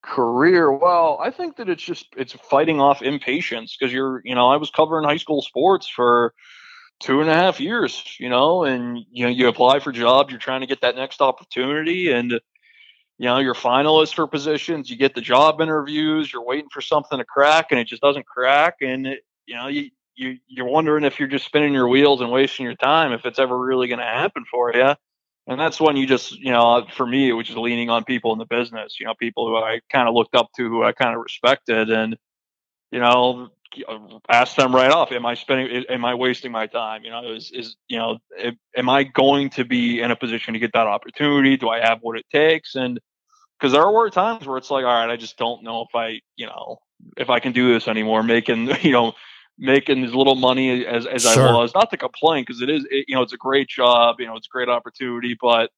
[0.03, 4.49] Career, well, I think that it's just it's fighting off impatience because you're, you know,
[4.49, 6.33] I was covering high school sports for
[6.99, 10.39] two and a half years, you know, and you know, you apply for jobs, you're
[10.39, 15.15] trying to get that next opportunity and you know, you're finalist for positions, you get
[15.15, 19.07] the job interviews, you're waiting for something to crack and it just doesn't crack and
[19.07, 22.65] it, you know, you you you're wondering if you're just spinning your wheels and wasting
[22.65, 24.95] your time if it's ever really going to happen for you.
[25.47, 28.39] And that's when you just, you know, for me, which is leaning on people in
[28.39, 31.15] the business, you know, people who I kind of looked up to, who I kind
[31.15, 32.17] of respected, and
[32.91, 33.49] you know,
[34.29, 37.03] ask them right off am i spending am i wasting my time?
[37.03, 38.19] You know is is you know
[38.77, 41.57] am i going to be in a position to get that opportunity?
[41.57, 42.75] Do i have what it takes?
[42.75, 42.99] And
[43.59, 46.19] because there were times where it's like all right i just don't know if i
[46.35, 46.77] you know
[47.17, 49.13] if i can do this anymore making you know
[49.57, 51.47] making as little money as, as sure.
[51.47, 51.73] i was.
[51.73, 54.35] Not to complain because it is it, you know it's a great job you know
[54.35, 55.71] it's a great opportunity but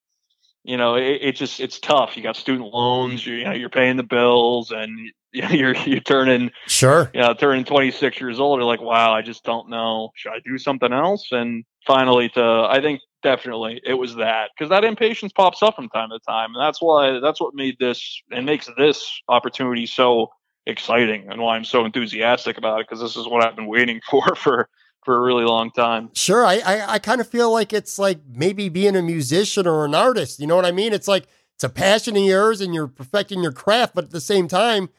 [0.63, 2.15] you know it, it just it's tough.
[2.15, 6.51] You got student loans you, you know you're paying the bills and you're you're turning
[6.67, 7.11] sure.
[7.13, 8.59] you know turning 26 years old.
[8.59, 10.09] You're like wow i just don't know.
[10.15, 11.27] Should i do something else?
[11.31, 15.89] And finally to i think definitely it was that because that impatience pops up from
[15.89, 20.27] time to time and that's why that's what made this and makes this opportunity so
[20.67, 24.01] exciting and why i'm so enthusiastic about it because this is what i've been waiting
[24.10, 24.69] for for
[25.04, 28.19] for a really long time sure i i, I kind of feel like it's like
[28.28, 31.63] maybe being a musician or an artist you know what i mean it's like it's
[31.63, 34.89] a passion of yours and you're perfecting your craft but at the same time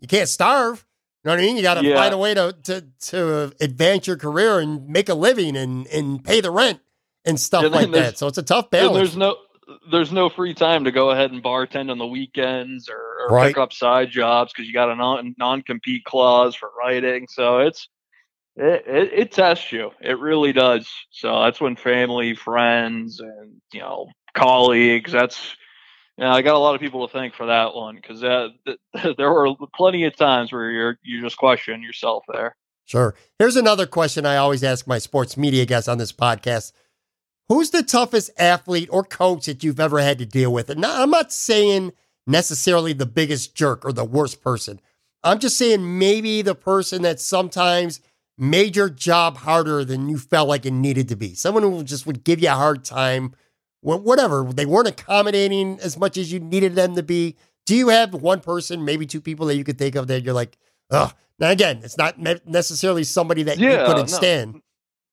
[0.00, 0.84] you can't starve.
[1.22, 1.56] You know what I mean?
[1.56, 1.96] You got to yeah.
[1.96, 6.24] find a way to, to to advance your career and make a living and and
[6.24, 6.80] pay the rent
[7.26, 8.18] and stuff and like that.
[8.18, 8.96] So it's a tough balance.
[8.96, 9.36] there's no
[9.90, 13.48] there's no free time to go ahead and bartend on the weekends or, or right.
[13.48, 17.26] pick up side jobs because you got a non non compete clause for writing.
[17.28, 17.88] So it's
[18.56, 19.90] it, it, it tests you.
[20.00, 20.90] It really does.
[21.10, 25.12] So that's when family, friends, and you know colleagues.
[25.12, 25.56] That's
[26.18, 29.16] yeah, I got a lot of people to thank for that one because uh, th-
[29.16, 32.56] there were plenty of times where you're you just question yourself there.
[32.84, 33.14] Sure.
[33.38, 36.72] Here's another question I always ask my sports media guests on this podcast:
[37.50, 40.70] Who's the toughest athlete or coach that you've ever had to deal with?
[40.70, 41.92] And I'm not saying
[42.24, 44.80] necessarily the biggest jerk or the worst person.
[45.24, 48.00] I'm just saying maybe the person that sometimes
[48.38, 51.34] made your job harder than you felt like it needed to be.
[51.34, 53.34] Someone who just would give you a hard time
[53.80, 54.44] whatever.
[54.44, 57.36] They weren't accommodating as much as you needed them to be.
[57.66, 60.34] Do you have one person, maybe two people that you could think of that you're
[60.34, 60.56] like,
[60.90, 61.12] ugh?
[61.40, 64.16] Now again, it's not necessarily somebody that yeah, you couldn't no.
[64.16, 64.62] stand.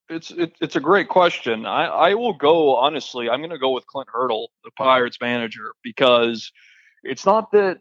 [0.10, 1.66] It's it, it's a great question.
[1.66, 3.30] I, I will go honestly.
[3.30, 6.52] I'm going to go with Clint Hurdle, the Pirates manager, because
[7.04, 7.80] it's not that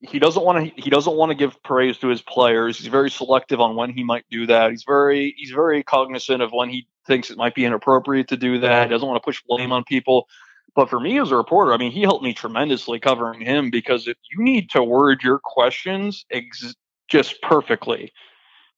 [0.00, 2.78] he doesn't want to he doesn't want to give praise to his players.
[2.78, 4.70] He's very selective on when he might do that.
[4.70, 8.58] He's very he's very cognizant of when he thinks it might be inappropriate to do
[8.60, 8.88] that.
[8.88, 10.28] He doesn't want to push blame on people.
[10.74, 14.08] But for me as a reporter, I mean, he helped me tremendously covering him because
[14.08, 16.74] if you need to word your questions ex-
[17.08, 18.12] just perfectly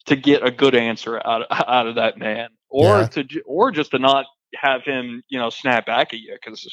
[0.04, 3.06] to get a good answer out of, out of that man, or yeah.
[3.06, 6.66] to or just to not have him, you know, snap back at you because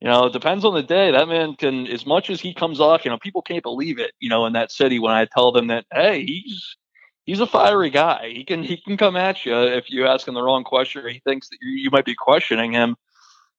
[0.00, 1.10] you know, it depends on the day.
[1.10, 4.12] That man can, as much as he comes off, you know, people can't believe it.
[4.20, 6.76] You know, in that city when I tell them that, hey, he's
[7.24, 8.30] he's a fiery guy.
[8.34, 11.08] He can he can come at you if you ask him the wrong question or
[11.08, 12.96] he thinks that you, you might be questioning him.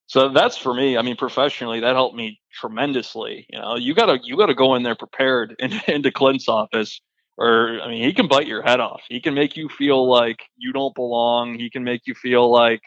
[0.06, 0.96] So that's for me.
[0.96, 3.46] I mean, professionally, that helped me tremendously.
[3.50, 7.00] You know, you gotta you gotta go in there prepared in, into Clint's office,
[7.38, 9.02] or I mean, he can bite your head off.
[9.08, 11.58] He can make you feel like you don't belong.
[11.58, 12.82] He can make you feel like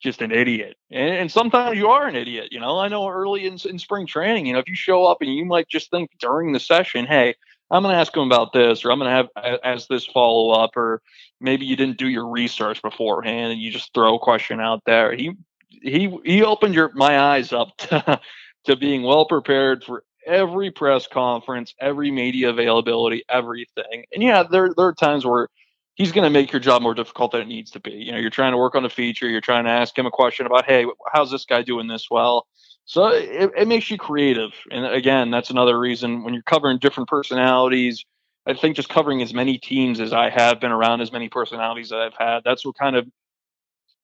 [0.00, 0.76] just an idiot.
[0.90, 2.48] And, and, sometimes you are an idiot.
[2.50, 5.22] You know, I know early in, in spring training, you know, if you show up
[5.22, 7.34] and you might just think during the session, hey,
[7.70, 10.50] I'm going to ask him about this, or I'm going to have as this follow
[10.50, 11.00] up, or
[11.40, 15.14] maybe you didn't do your research beforehand and you just throw a question out there.
[15.16, 15.32] He
[15.70, 18.20] he he opened your my eyes up to,
[18.66, 24.04] to being well prepared for every press conference, every media availability, everything.
[24.12, 25.48] And yeah, there there are times where
[25.94, 27.92] he's going to make your job more difficult than it needs to be.
[27.92, 30.10] You know, you're trying to work on a feature, you're trying to ask him a
[30.10, 32.46] question about, hey, how's this guy doing this well?
[32.84, 34.52] So it, it makes you creative.
[34.70, 38.04] And again, that's another reason when you're covering different personalities.
[38.46, 41.88] I think just covering as many teams as I have been around as many personalities
[41.88, 43.06] that I've had, that's what kind of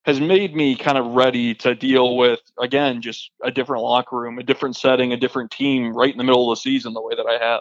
[0.05, 4.39] has made me kind of ready to deal with again just a different locker room,
[4.39, 7.15] a different setting, a different team right in the middle of the season the way
[7.15, 7.61] that I have.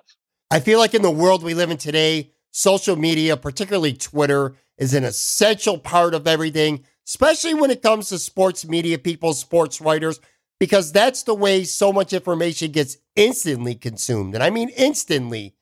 [0.52, 4.94] I feel like in the world we live in today, social media, particularly Twitter, is
[4.94, 10.20] an essential part of everything, especially when it comes to sports media people, sports writers,
[10.60, 14.34] because that's the way so much information gets instantly consumed.
[14.34, 15.56] And I mean instantly.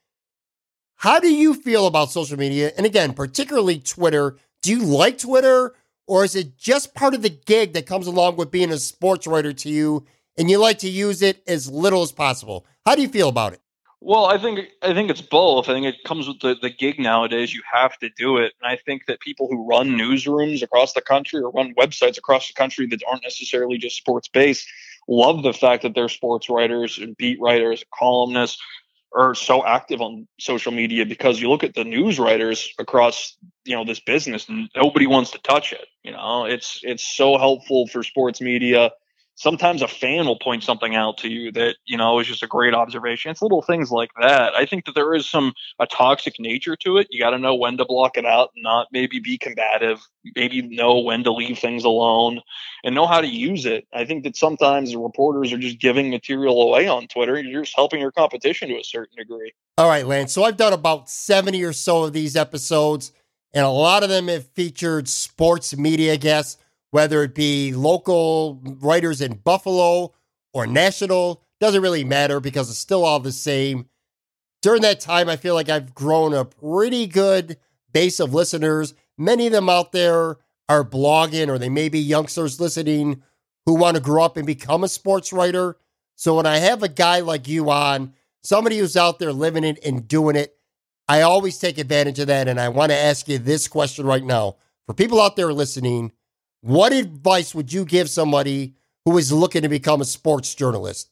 [1.01, 2.71] How do you feel about social media?
[2.75, 4.37] And again, particularly Twitter.
[4.63, 5.75] Do you like Twitter?
[6.07, 9.27] Or is it just part of the gig that comes along with being a sports
[9.27, 10.05] writer to you
[10.37, 12.65] and you like to use it as little as possible?
[12.85, 13.61] How do you feel about it?
[13.99, 15.67] Well, I think I think it's both.
[15.67, 17.53] I think it comes with the, the gig nowadays.
[17.53, 21.01] You have to do it, and I think that people who run newsrooms across the
[21.01, 24.67] country or run websites across the country that aren't necessarily just sports based
[25.07, 28.61] love the fact that their sports writers and beat writers, and columnists
[29.15, 33.75] are so active on social media because you look at the news writers across you
[33.75, 35.87] know this business, and nobody wants to touch it.
[36.07, 38.91] You know, it's it's so helpful for sports media.
[39.35, 42.47] Sometimes a fan will point something out to you that you know is just a
[42.47, 43.29] great observation.
[43.29, 44.55] It's little things like that.
[44.55, 47.07] I think that there is some a toxic nature to it.
[47.09, 49.99] You got to know when to block it out not maybe be combative
[50.33, 52.39] maybe know when to leave things alone
[52.85, 53.85] and know how to use it.
[53.93, 57.99] I think that sometimes reporters are just giving material away on twitter you're just helping
[57.99, 59.53] your competition to a certain degree.
[59.77, 63.11] All right lance so i've done about 70 or so of these episodes
[63.57, 66.57] and a lot of them have featured sports media guests
[66.91, 70.13] whether it be local writers in Buffalo
[70.53, 73.87] or national, doesn't really matter because it's still all the same.
[74.61, 77.57] During that time, I feel like I've grown a pretty good
[77.93, 78.93] base of listeners.
[79.17, 80.37] Many of them out there
[80.69, 83.21] are blogging or they may be youngsters listening
[83.65, 85.77] who want to grow up and become a sports writer.
[86.15, 89.79] So when I have a guy like you on, somebody who's out there living it
[89.85, 90.56] and doing it,
[91.07, 92.47] I always take advantage of that.
[92.47, 94.57] And I want to ask you this question right now.
[94.85, 96.11] For people out there listening,
[96.61, 101.09] what advice would you give somebody who is looking to become a sports journalist?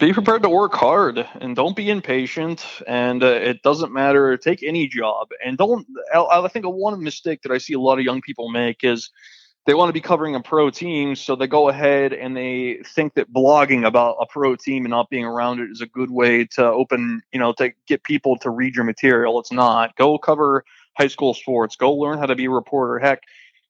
[0.00, 2.64] Be prepared to work hard and don't be impatient.
[2.86, 4.36] And uh, it doesn't matter.
[4.36, 5.86] Take any job and don't.
[6.14, 9.10] I think one mistake that I see a lot of young people make is
[9.66, 13.14] they want to be covering a pro team, so they go ahead and they think
[13.14, 16.44] that blogging about a pro team and not being around it is a good way
[16.44, 19.40] to open, you know, to get people to read your material.
[19.40, 19.96] It's not.
[19.96, 20.64] Go cover
[20.96, 21.74] high school sports.
[21.74, 23.00] Go learn how to be a reporter.
[23.00, 23.22] Heck,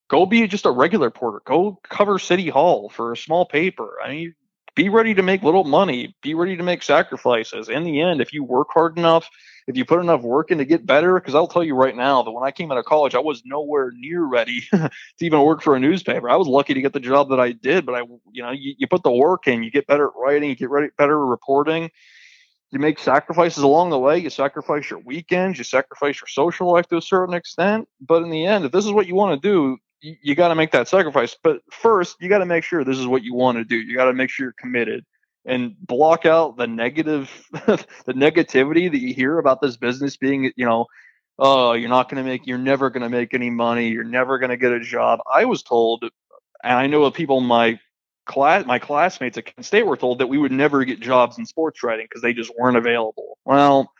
[0.08, 1.40] go be just a regular reporter.
[1.46, 3.96] Go cover City Hall for a small paper.
[4.04, 4.34] I mean,
[4.74, 6.14] be ready to make little money.
[6.22, 7.70] Be ready to make sacrifices.
[7.70, 9.28] In the end, if you work hard enough,
[9.66, 12.22] if you put enough work in to get better, because I'll tell you right now
[12.22, 15.62] that when I came out of college, I was nowhere near ready to even work
[15.62, 16.30] for a newspaper.
[16.30, 18.74] I was lucky to get the job that I did, but I, you know, you,
[18.78, 21.28] you put the work in, you get better at writing, you get ready, better at
[21.28, 21.90] reporting.
[22.70, 24.18] You make sacrifices along the way.
[24.18, 27.88] You sacrifice your weekends, you sacrifice your social life to a certain extent.
[28.00, 30.48] But in the end, if this is what you want to do, you, you got
[30.48, 31.36] to make that sacrifice.
[31.42, 33.76] But first, you got to make sure this is what you want to do.
[33.76, 35.04] You got to make sure you're committed
[35.46, 40.66] and block out the negative, the negativity that you hear about this business being, you
[40.66, 40.86] know,
[41.38, 43.88] oh, you're not going to make, you're never going to make any money.
[43.88, 45.20] You're never going to get a job.
[45.32, 47.78] I was told, and I know of people in my
[48.26, 51.46] class, my classmates at Kent State were told that we would never get jobs in
[51.46, 53.38] sports writing because they just weren't available.
[53.44, 53.92] Well,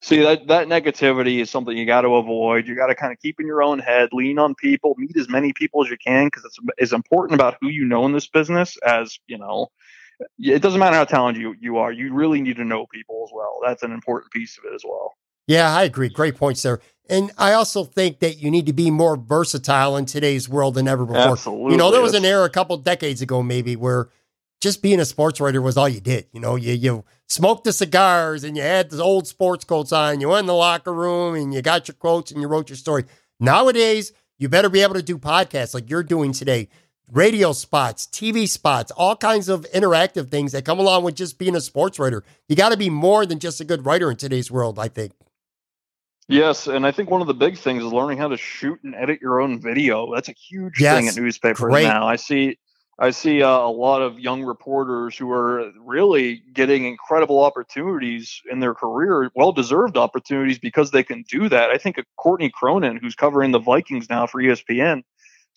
[0.00, 2.66] see that that negativity is something you got to avoid.
[2.66, 5.28] You got to kind of keep in your own head, lean on people, meet as
[5.28, 8.28] many people as you can because it's as important about who you know in this
[8.28, 9.68] business as you know.
[10.38, 11.92] It doesn't matter how talented you, you are.
[11.92, 13.58] You really need to know people as well.
[13.64, 15.14] That's an important piece of it as well.
[15.46, 16.08] Yeah, I agree.
[16.08, 16.80] Great points there.
[17.08, 20.88] And I also think that you need to be more versatile in today's world than
[20.88, 21.32] ever before.
[21.32, 21.72] Absolutely.
[21.72, 24.08] You know, there was an era a couple decades ago, maybe, where
[24.60, 26.26] just being a sports writer was all you did.
[26.32, 30.20] You know, you you smoked the cigars and you had the old sports coats on.
[30.20, 32.76] You went in the locker room and you got your quotes and you wrote your
[32.76, 33.04] story.
[33.38, 36.68] Nowadays, you better be able to do podcasts like you're doing today,
[37.10, 41.54] radio spots, TV spots, all kinds of interactive things that come along with just being
[41.54, 42.24] a sports writer.
[42.48, 45.12] You got to be more than just a good writer in today's world, I think.
[46.28, 48.94] Yes, and I think one of the big things is learning how to shoot and
[48.96, 50.12] edit your own video.
[50.12, 51.84] That's a huge Yes, thing at newspapers great.
[51.84, 52.06] now.
[52.06, 52.58] I see
[52.98, 58.60] I see uh, a lot of young reporters who are really getting incredible opportunities in
[58.60, 61.68] their career, well-deserved opportunities because they can do that.
[61.68, 65.02] I think of Courtney Cronin, who's covering the Vikings now for ESPN.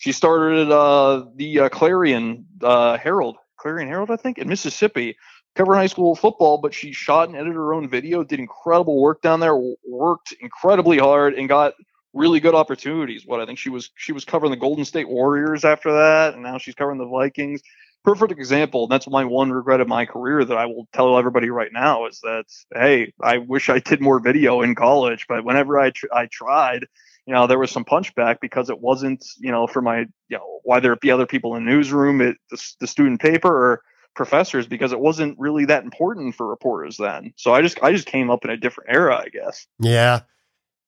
[0.00, 5.14] She started uh, the uh, Clarion uh, Herald, Clarion Herald, I think, in Mississippi,
[5.54, 6.56] covering high school football.
[6.56, 9.54] But she shot and edited her own video, did incredible work down there,
[9.86, 11.74] worked incredibly hard, and got
[12.14, 13.26] really good opportunities.
[13.26, 16.42] What I think she was she was covering the Golden State Warriors after that, and
[16.42, 17.60] now she's covering the Vikings.
[18.02, 18.84] Perfect example.
[18.84, 22.06] And that's my one regret of my career that I will tell everybody right now
[22.06, 26.06] is that hey, I wish I did more video in college, but whenever I tr-
[26.10, 26.86] I tried,
[27.30, 30.58] you know, there was some punchback because it wasn't you know for my you know
[30.64, 33.82] whether it be other people in the newsroom, it, the, the student paper, or
[34.16, 37.32] professors because it wasn't really that important for reporters then.
[37.36, 39.68] So I just I just came up in a different era, I guess.
[39.78, 40.22] Yeah.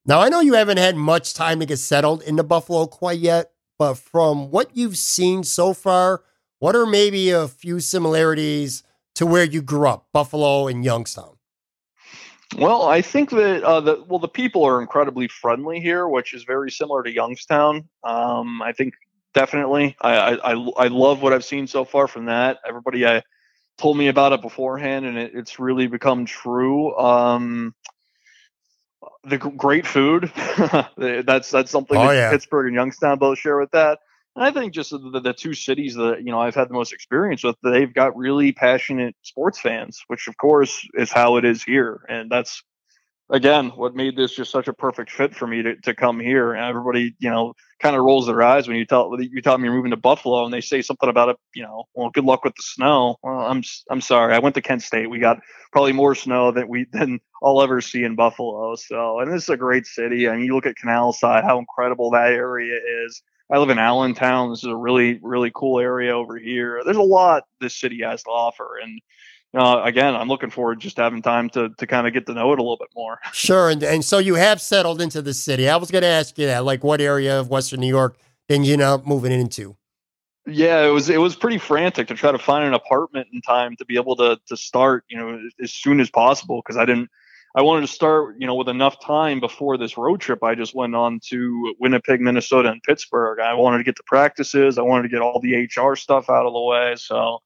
[0.04, 3.52] Now, I know you haven't had much time to get settled into Buffalo quite yet,
[3.78, 6.24] but from what you've seen so far,
[6.58, 8.82] what are maybe a few similarities
[9.14, 11.36] to where you grew up, Buffalo and Youngstown?
[12.56, 16.44] Well, I think that uh, the well the people are incredibly friendly here, which is
[16.44, 17.88] very similar to Youngstown.
[18.04, 18.94] Um, I think
[19.34, 19.96] definitely.
[20.00, 22.58] I, I I love what I've seen so far from that.
[22.66, 23.22] Everybody I
[23.78, 26.96] told me about it beforehand, and it, it's really become true.
[26.96, 27.74] Um,
[29.24, 30.30] the great food.
[30.96, 32.30] that's that's something Oh, that yeah.
[32.30, 34.00] Pittsburgh and Youngstown both share with that.
[34.34, 36.92] And I think just the, the two cities that you know I've had the most
[36.92, 41.62] experience with, they've got really passionate sports fans, which of course is how it is
[41.62, 42.62] here, and that's
[43.30, 46.52] again what made this just such a perfect fit for me to, to come here.
[46.54, 49.64] And everybody, you know, kind of rolls their eyes when you tell you tell them
[49.64, 51.36] you're moving to Buffalo, and they say something about it.
[51.54, 53.16] You know, well, good luck with the snow.
[53.22, 55.10] Well, I'm I'm sorry, I went to Kent State.
[55.10, 55.40] We got
[55.72, 58.76] probably more snow than we than I'll ever see in Buffalo.
[58.76, 60.26] So, and this is a great city.
[60.26, 63.22] I mean, you look at Canal Side, how incredible that area is.
[63.50, 64.50] I live in Allentown.
[64.50, 66.82] This is a really, really cool area over here.
[66.84, 68.78] There's a lot this city has to offer.
[68.82, 69.00] And
[69.54, 72.52] uh, again, I'm looking forward just having time to, to kind of get to know
[72.52, 73.18] it a little bit more.
[73.32, 73.70] Sure.
[73.70, 75.68] And, and so you have settled into the city.
[75.68, 78.16] I was going to ask you that, like what area of Western New York
[78.48, 79.76] then you know moving into?
[80.46, 83.76] Yeah, it was it was pretty frantic to try to find an apartment in time
[83.76, 87.10] to be able to to start, you know, as soon as possible because I didn't
[87.54, 90.42] I wanted to start, you know, with enough time before this road trip.
[90.42, 93.40] I just went on to Winnipeg, Minnesota, and Pittsburgh.
[93.40, 94.78] I wanted to get the practices.
[94.78, 96.94] I wanted to get all the HR stuff out of the way.
[96.96, 97.40] So,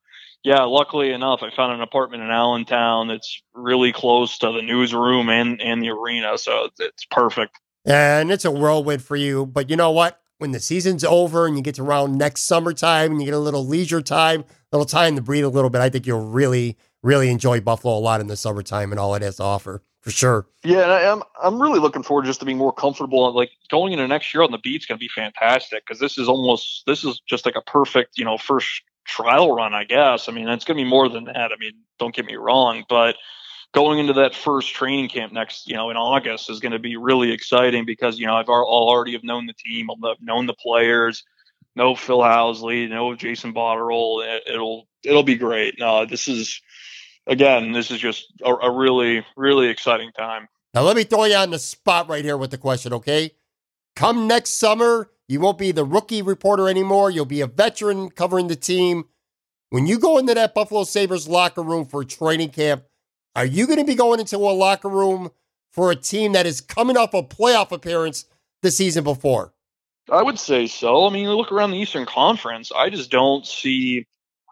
[0.45, 5.29] yeah, luckily enough, I found an apartment in Allentown that's really close to the newsroom
[5.29, 6.39] and and the arena.
[6.39, 7.59] So it's, perfect.
[7.85, 9.45] And it's a whirlwind for you.
[9.45, 10.21] But you know what?
[10.39, 13.39] When the season's over and you get to around next summertime and you get a
[13.39, 16.77] little leisure time, a little time to breathe a little bit, I think you'll really,
[17.03, 20.13] really enjoy Buffalo a lot in the summertime and all it has to offer for
[20.13, 20.47] sure.
[20.63, 23.35] Yeah, and I, I'm I'm really looking forward just to being more comfortable.
[23.35, 26.29] Like going into next year on the beat's going to be fantastic because this is
[26.29, 30.29] almost this is just like a perfect you know first trial run, I guess.
[30.29, 31.51] I mean, it's going to be more than that.
[31.51, 33.17] I mean, don't get me wrong, but
[33.75, 36.97] going into that first training camp next you know in August is going to be
[36.97, 40.55] really exciting because you know I've al- already have known the team, I've known the
[40.55, 41.25] players.
[41.75, 44.25] No Phil Housley, no Jason Botterill.
[44.25, 45.81] It, it'll it'll be great.
[45.81, 46.63] No, this is
[47.27, 50.49] again, this is just a, a really really exciting time.
[50.75, 53.31] Now, let me throw you on the spot right here with the question, okay?
[53.95, 57.11] Come next summer, you won't be the rookie reporter anymore.
[57.11, 59.07] You'll be a veteran covering the team.
[59.71, 62.85] When you go into that Buffalo Sabres locker room for training camp,
[63.35, 65.31] are you going to be going into a locker room
[65.73, 68.27] for a team that is coming off a playoff appearance
[68.63, 69.53] the season before?
[70.11, 71.07] I would say so.
[71.07, 72.71] I mean, look around the Eastern Conference.
[72.71, 74.07] I just don't see.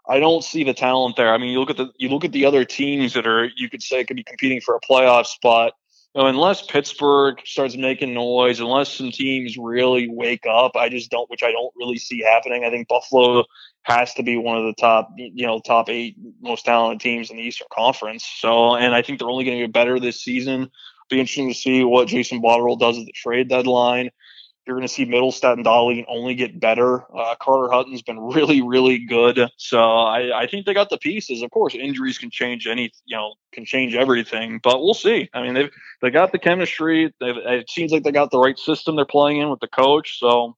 [0.07, 1.33] I don't see the talent there.
[1.33, 3.69] I mean, you look at the you look at the other teams that are you
[3.69, 5.73] could say could be competing for a playoff spot.
[6.13, 11.11] You know, unless Pittsburgh starts making noise, unless some teams really wake up, I just
[11.11, 11.29] don't.
[11.29, 12.63] Which I don't really see happening.
[12.63, 13.45] I think Buffalo
[13.83, 17.37] has to be one of the top, you know, top eight most talented teams in
[17.37, 18.25] the Eastern Conference.
[18.25, 20.71] So, and I think they're only going to get better this season.
[21.09, 24.09] Be interesting to see what Jason Botterill does at the trade deadline.
[24.65, 27.03] You're going to see Mittelstadt and Dahlin only get better.
[27.15, 29.39] Uh, Carter Hutton's been really, really good.
[29.57, 31.43] So I, I think they got the pieces.
[31.43, 34.59] Of course, injuries can change any, you know, can change everything.
[34.63, 35.29] But we'll see.
[35.33, 35.69] I mean, they've
[36.01, 37.13] they got the chemistry.
[37.19, 40.19] They've, it seems like they got the right system they're playing in with the coach.
[40.19, 40.55] So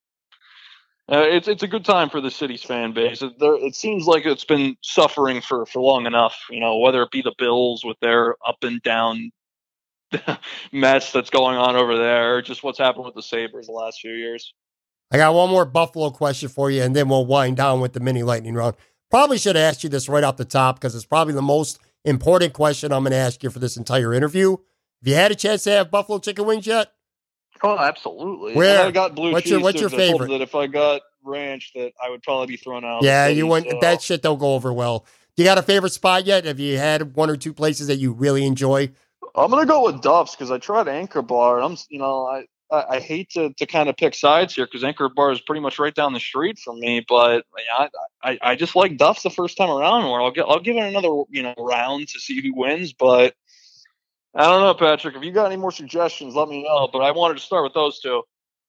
[1.11, 3.21] uh, it's it's a good time for the city's fan base.
[3.21, 6.37] It, there, it seems like it's been suffering for for long enough.
[6.49, 9.31] You know, whether it be the Bills with their up and down
[10.71, 14.13] mess that's going on over there, just what's happened with the Sabres the last few
[14.13, 14.53] years.
[15.11, 17.99] I got one more Buffalo question for you, and then we'll wind down with the
[17.99, 18.75] mini lightning round.
[19.09, 21.79] Probably should have asked you this right off the top because it's probably the most
[22.03, 24.51] important question I'm going to ask you for this entire interview.
[24.51, 26.91] Have you had a chance to have buffalo chicken wings yet?
[27.63, 28.53] Oh, absolutely.
[28.53, 29.51] Where and I got blue what's cheese.
[29.51, 30.29] Your, what's your favorite?
[30.29, 33.03] That if I got ranch, that I would probably be thrown out.
[33.03, 33.71] Yeah, you wouldn't.
[33.71, 33.79] So.
[33.81, 35.05] That shit don't go over well.
[35.37, 36.45] You got a favorite spot yet?
[36.45, 38.91] Have you had one or two places that you really enjoy?
[39.37, 41.57] I'm gonna go with Duff's because I tried Anchor Bar.
[41.57, 44.65] and I'm, you know, I I, I hate to, to kind of pick sides here
[44.65, 47.45] because Anchor Bar is pretty much right down the street from me, but
[47.77, 47.89] I,
[48.23, 50.09] I, I just like Duff's the first time around.
[50.09, 53.35] Where I'll get I'll give it another you know round to see who wins, but
[54.35, 55.15] I don't know, Patrick.
[55.15, 56.89] If you got any more suggestions, let me know.
[56.91, 58.23] But I wanted to start with those two.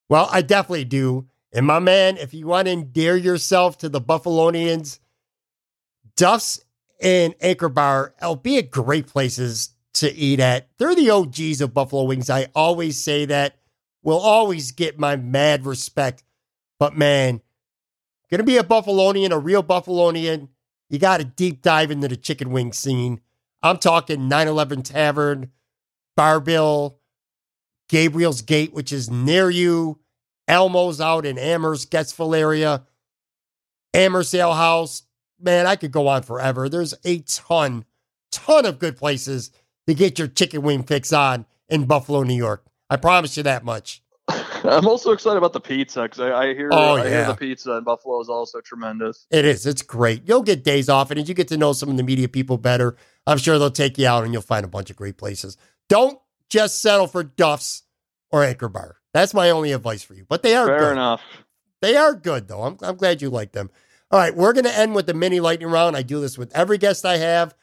[0.08, 1.26] Well, I definitely do.
[1.52, 4.98] And my man, if you want to endear yourself to the Buffalonians,
[6.16, 6.64] Duff's
[7.00, 9.70] and Anchor Bar, albeit great places
[10.00, 10.68] to eat at.
[10.78, 12.30] They're the OGs of Buffalo Wings.
[12.30, 13.56] I always say that.
[14.02, 16.22] Will always get my mad respect.
[16.78, 17.42] But man,
[18.30, 20.48] gonna be a Buffalonian, a real Buffalonian.
[20.88, 23.20] You got to deep dive into the chicken wing scene.
[23.62, 25.50] I'm talking 911 Tavern,
[26.16, 26.98] Bar-Bill,
[27.88, 29.98] Gabriel's Gate, which is near you,
[30.46, 32.84] Elmo's out in Amherst, Getzville area,
[33.92, 35.02] Amherst Ale House.
[35.40, 36.68] Man, I could go on forever.
[36.68, 37.84] There's a ton,
[38.30, 39.50] ton of good places
[39.88, 42.64] to get your chicken wing fix on in Buffalo, New York.
[42.90, 44.02] I promise you that much.
[44.28, 47.10] I'm also excited about the pizza because I, I, hear oh, I yeah.
[47.10, 49.26] hear the pizza in Buffalo is also tremendous.
[49.30, 49.64] It is.
[49.64, 50.28] It's great.
[50.28, 52.58] You'll get days off, and as you get to know some of the media people
[52.58, 55.56] better, I'm sure they'll take you out, and you'll find a bunch of great places.
[55.88, 56.18] Don't
[56.50, 57.84] just settle for Duff's
[58.30, 58.96] or Anchor Bar.
[59.14, 60.26] That's my only advice for you.
[60.28, 60.92] But they are fair good.
[60.92, 61.22] enough.
[61.80, 62.64] They are good though.
[62.64, 63.70] I'm I'm glad you like them.
[64.10, 65.96] All right, we're gonna end with the mini lightning round.
[65.96, 67.54] I do this with every guest I have.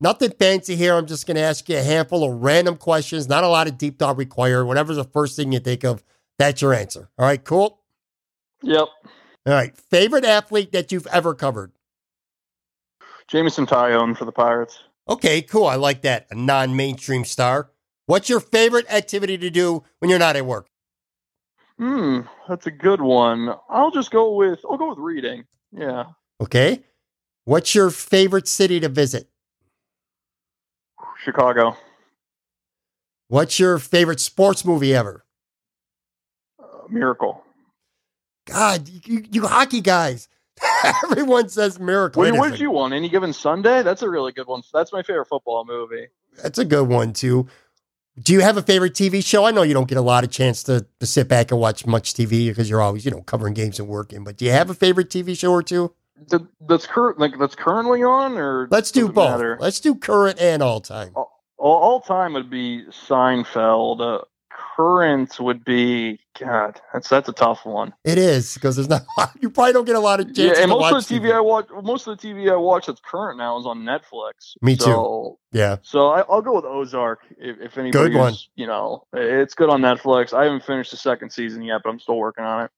[0.00, 0.94] Nothing fancy here.
[0.94, 3.78] I'm just going to ask you a handful of random questions, not a lot of
[3.78, 4.66] deep thought required.
[4.66, 6.04] Whatever's the first thing you think of,
[6.38, 7.08] that's your answer.
[7.18, 7.80] All right, cool?
[8.62, 8.88] Yep.
[9.46, 9.76] All right.
[9.76, 11.72] Favorite athlete that you've ever covered?
[13.28, 14.82] Jameson Taillon for the Pirates.
[15.08, 15.66] Okay, cool.
[15.66, 16.26] I like that.
[16.30, 17.70] A non mainstream star.
[18.06, 20.68] What's your favorite activity to do when you're not at work?
[21.78, 23.54] Hmm, that's a good one.
[23.68, 25.44] I'll just go with I'll go with reading.
[25.72, 26.04] Yeah.
[26.40, 26.84] Okay.
[27.44, 29.28] What's your favorite city to visit?
[31.26, 31.76] Chicago.
[33.26, 35.24] What's your favorite sports movie ever?
[36.62, 37.42] Uh, Miracle.
[38.46, 40.28] God, you, you hockey guys.
[41.04, 42.22] Everyone says Miracle.
[42.22, 42.94] Wait, what did you want?
[42.94, 43.82] Any given Sunday?
[43.82, 44.62] That's a really good one.
[44.72, 46.06] That's my favorite football movie.
[46.40, 47.48] That's a good one too.
[48.22, 49.44] Do you have a favorite TV show?
[49.44, 51.84] I know you don't get a lot of chance to, to sit back and watch
[51.86, 54.22] much TV because you're always, you know, covering games and working.
[54.22, 55.92] But do you have a favorite TV show or two?
[56.68, 59.30] That's current like that's currently on or let's do both.
[59.30, 59.58] matter?
[59.60, 61.12] let's do current and all time.
[61.14, 64.00] All, all time would be seinfeld.
[64.00, 64.24] Uh,
[64.76, 67.92] current would be god that's that's a tough one.
[68.04, 69.02] It is because there's not
[69.40, 70.58] you probably don't get a lot of chances.
[70.58, 72.86] yeah and most of the tv, TV, i watch most of the tv i watch
[72.86, 74.56] that's current now is on netflix.
[74.60, 75.76] Me so, too yeah.
[75.82, 79.70] so I, will go with ozark if, if anybody good one you know it's good
[79.70, 80.32] on netflix.
[80.32, 82.70] I haven't finished the second season yet but i'm still working on it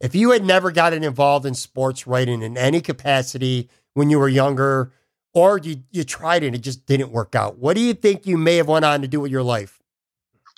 [0.00, 4.28] if you had never gotten involved in sports writing in any capacity when you were
[4.28, 4.92] younger,
[5.34, 8.26] or you, you tried it and it just didn't work out, what do you think
[8.26, 9.80] you may have went on to do with your life?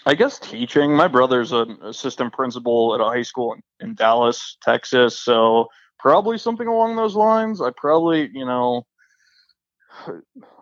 [0.07, 0.95] I guess teaching.
[0.95, 5.19] My brother's an assistant principal at a high school in, in Dallas, Texas.
[5.19, 5.69] So
[5.99, 7.61] probably something along those lines.
[7.61, 8.87] I probably, you know,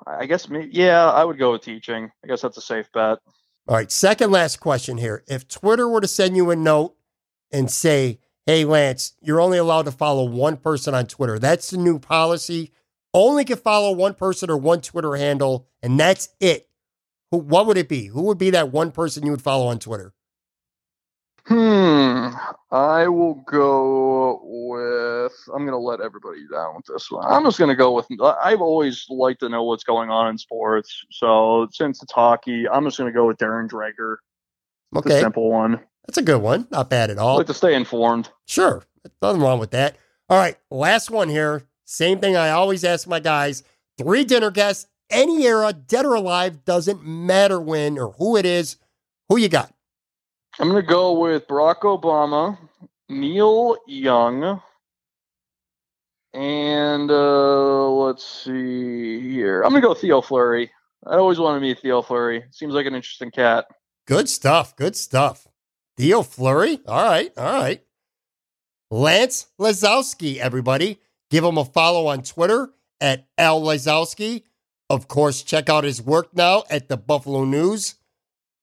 [0.06, 0.68] I guess me.
[0.72, 2.10] Yeah, I would go with teaching.
[2.24, 3.18] I guess that's a safe bet.
[3.68, 3.92] All right.
[3.92, 5.22] Second last question here.
[5.28, 6.96] If Twitter were to send you a note
[7.52, 8.18] and say,
[8.48, 11.38] hey, Lance, you're only allowed to follow one person on Twitter.
[11.38, 12.72] That's the new policy.
[13.12, 16.66] Only can follow one person or one Twitter handle, and that's it.
[17.30, 18.06] Who, what would it be?
[18.06, 20.14] Who would be that one person you would follow on Twitter?
[21.44, 22.28] Hmm.
[22.70, 25.32] I will go with.
[25.54, 27.26] I'm going to let everybody down with this one.
[27.28, 28.06] I'm just going to go with.
[28.42, 31.04] I've always liked to know what's going on in sports.
[31.10, 34.16] So since it's hockey, I'm just going to go with Darren Dreger.
[34.96, 35.10] Okay.
[35.10, 35.80] The simple one.
[36.08, 36.66] That's a good one.
[36.70, 37.34] Not bad at all.
[37.34, 38.30] I like to stay informed.
[38.46, 38.82] Sure.
[39.20, 39.96] Nothing wrong with that.
[40.30, 40.56] All right.
[40.70, 41.64] Last one here.
[41.84, 43.62] Same thing I always ask my guys.
[43.98, 48.76] Three dinner guests, any era, dead or alive, doesn't matter when or who it is.
[49.28, 49.72] Who you got?
[50.58, 52.56] I'm going to go with Barack Obama,
[53.08, 54.62] Neil Young,
[56.32, 59.62] and uh, let's see here.
[59.62, 60.70] I'm going to go Theo Fleury.
[61.06, 62.44] I always wanted to meet Theo Fleury.
[62.50, 63.66] Seems like an interesting cat.
[64.06, 64.74] Good stuff.
[64.74, 65.46] Good stuff.
[65.98, 66.78] Theo Fleury.
[66.86, 67.32] All right.
[67.36, 67.82] All right.
[68.90, 71.00] Lance Lysowski, everybody.
[71.28, 72.70] Give him a follow on Twitter
[73.00, 74.44] at L Lysowski.
[74.88, 77.96] Of course, check out his work now at the Buffalo News.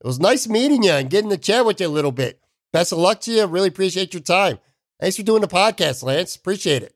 [0.01, 2.39] It was nice meeting you and getting to chat with you a little bit.
[2.73, 3.45] Best of luck to you.
[3.45, 4.57] Really appreciate your time.
[4.99, 6.35] Thanks for doing the podcast, Lance.
[6.35, 6.95] Appreciate it.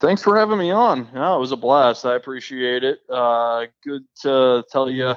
[0.00, 1.08] Thanks for having me on.
[1.12, 2.06] Yeah, it was a blast.
[2.06, 3.00] I appreciate it.
[3.10, 5.14] Uh, good to tell you.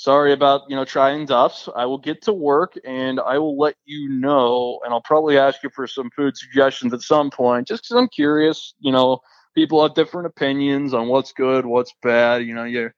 [0.00, 1.68] Sorry about you know trying duffs.
[1.76, 4.80] I will get to work and I will let you know.
[4.82, 8.08] And I'll probably ask you for some food suggestions at some point, just because I'm
[8.08, 8.72] curious.
[8.78, 9.20] You know,
[9.54, 12.46] people have different opinions on what's good, what's bad.
[12.46, 12.90] You know, you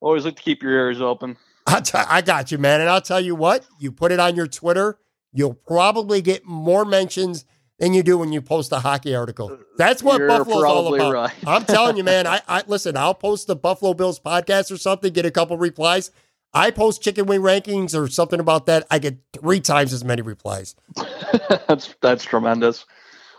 [0.00, 1.36] always like to keep your ears open.
[1.66, 2.80] I, t- I got you, man.
[2.80, 5.00] And I'll tell you what, you put it on your Twitter,
[5.32, 7.44] you'll probably get more mentions
[7.80, 9.50] than you do when you post a hockey article.
[9.52, 11.12] Uh, That's what You're Buffalo's all about.
[11.12, 11.34] Right.
[11.44, 12.26] I'm telling you, man.
[12.28, 12.96] I, I listen.
[12.96, 16.12] I'll post the Buffalo Bills podcast or something, get a couple replies.
[16.56, 18.86] I post chicken wing rankings or something about that.
[18.90, 20.74] I get three times as many replies.
[21.68, 22.86] that's that's tremendous.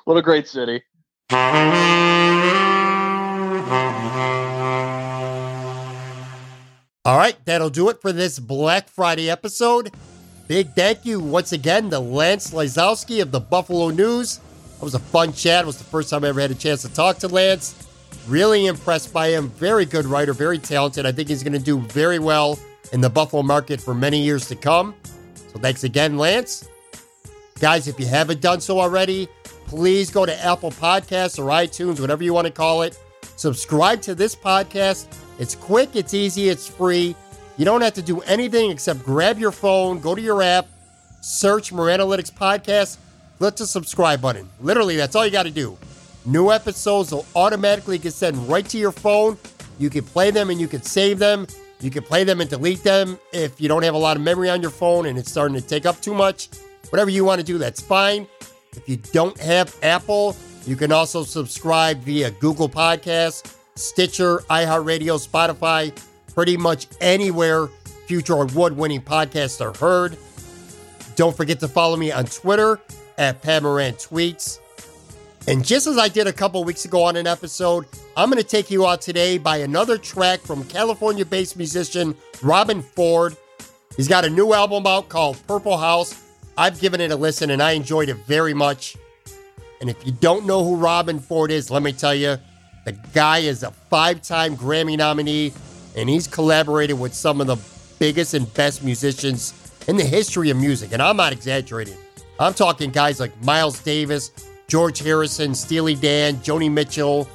[0.06, 0.84] What a great city.
[7.04, 9.92] All right, that'll do it for this Black Friday episode.
[10.48, 14.38] Big thank you once again to Lance Lysowski of the Buffalo News.
[14.78, 15.64] That was a fun chat.
[15.64, 17.88] It was the first time I ever had a chance to talk to Lance.
[18.28, 19.50] Really impressed by him.
[19.50, 21.08] Very good writer, very talented.
[21.08, 22.60] I think he's going to do very well
[22.90, 24.96] in the Buffalo market for many years to come.
[25.52, 26.68] So thanks again, Lance.
[27.60, 29.28] Guys, if you haven't done so already,
[29.66, 33.00] please go to Apple Podcasts or iTunes, whatever you want to call it.
[33.36, 35.08] Subscribe to this podcast
[35.40, 37.16] it's quick, it's easy, it's free.
[37.58, 40.68] You don't have to do anything except grab your phone, go to your app,
[41.22, 42.98] search Moran-Alytics Podcast,
[43.38, 44.50] click the subscribe button.
[44.62, 45.78] Literally, that's all you got to do.
[46.26, 49.38] New episodes will automatically get sent right to your phone.
[49.80, 51.48] You can play them and you can save them.
[51.80, 54.50] You can play them and delete them if you don't have a lot of memory
[54.50, 56.50] on your phone and it's starting to take up too much.
[56.90, 58.28] Whatever you want to do, that's fine.
[58.76, 65.96] If you don't have Apple, you can also subscribe via Google Podcasts Stitcher, iHeartRadio, Spotify,
[66.34, 67.68] pretty much anywhere
[68.08, 70.18] future award winning podcasts are heard.
[71.16, 72.80] Don't forget to follow me on Twitter
[73.18, 74.60] at Pat Moran Tweets.
[75.48, 77.86] And just as I did a couple weeks ago on an episode,
[78.18, 82.84] I'm going to take you out today by another track from California based musician Robben
[82.84, 83.38] Ford.
[83.96, 86.26] He's got a new album out called Purple House.
[86.58, 88.98] I've given it a listen and I enjoyed it very much.
[89.82, 92.38] And if you don't know who Robben Ford is, let me tell you,
[92.86, 95.54] the guy is a five time Grammy nominee,
[95.96, 97.58] and he's collaborated with some of the
[98.00, 99.54] biggest and best musicians
[99.88, 100.92] in the history of music.
[100.92, 101.98] And I'm not exaggerating.
[102.40, 104.32] I'm talking guys like Miles Davis,
[104.68, 107.28] George Harrison, Steely Dan, Joni Mitchell,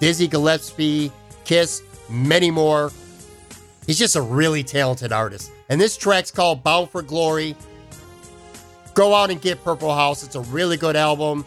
[0.00, 1.10] Dizzy Gillespie,
[1.44, 2.92] Kiss, many more.
[3.86, 5.50] He's just a really talented artist.
[5.68, 7.56] And this track's called Bound for Glory.
[8.94, 10.22] Go out and get Purple House.
[10.22, 11.44] It's a really good album.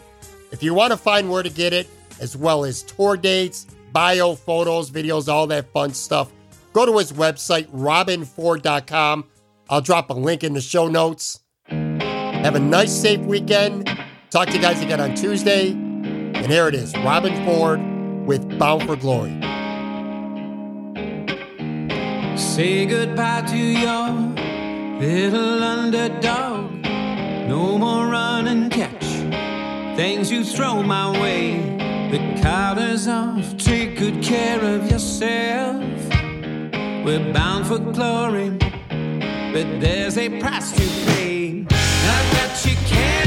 [0.51, 1.87] If you want to find where to get it,
[2.19, 6.31] as well as tour dates, bio, photos, videos, all that fun stuff.
[6.73, 9.25] Go to his website, robbenford.com.
[9.69, 11.39] I'll drop a link in the show notes.
[11.67, 13.87] Have a nice, safe weekend.
[14.29, 15.71] Talk to you guys again on Tuesday.
[15.71, 19.37] And here it is Robben Ford with Bound for Glory.
[22.37, 24.09] Say goodbye to your
[24.99, 26.71] little underdog.
[27.47, 29.05] No more run and catch.
[29.95, 31.79] Things you throw my way.
[32.11, 32.19] The
[32.91, 35.83] is off, take good care of yourself.
[37.05, 38.49] We're bound for glory,
[39.53, 41.65] but there's a price to pay.
[41.69, 43.20] Not that you can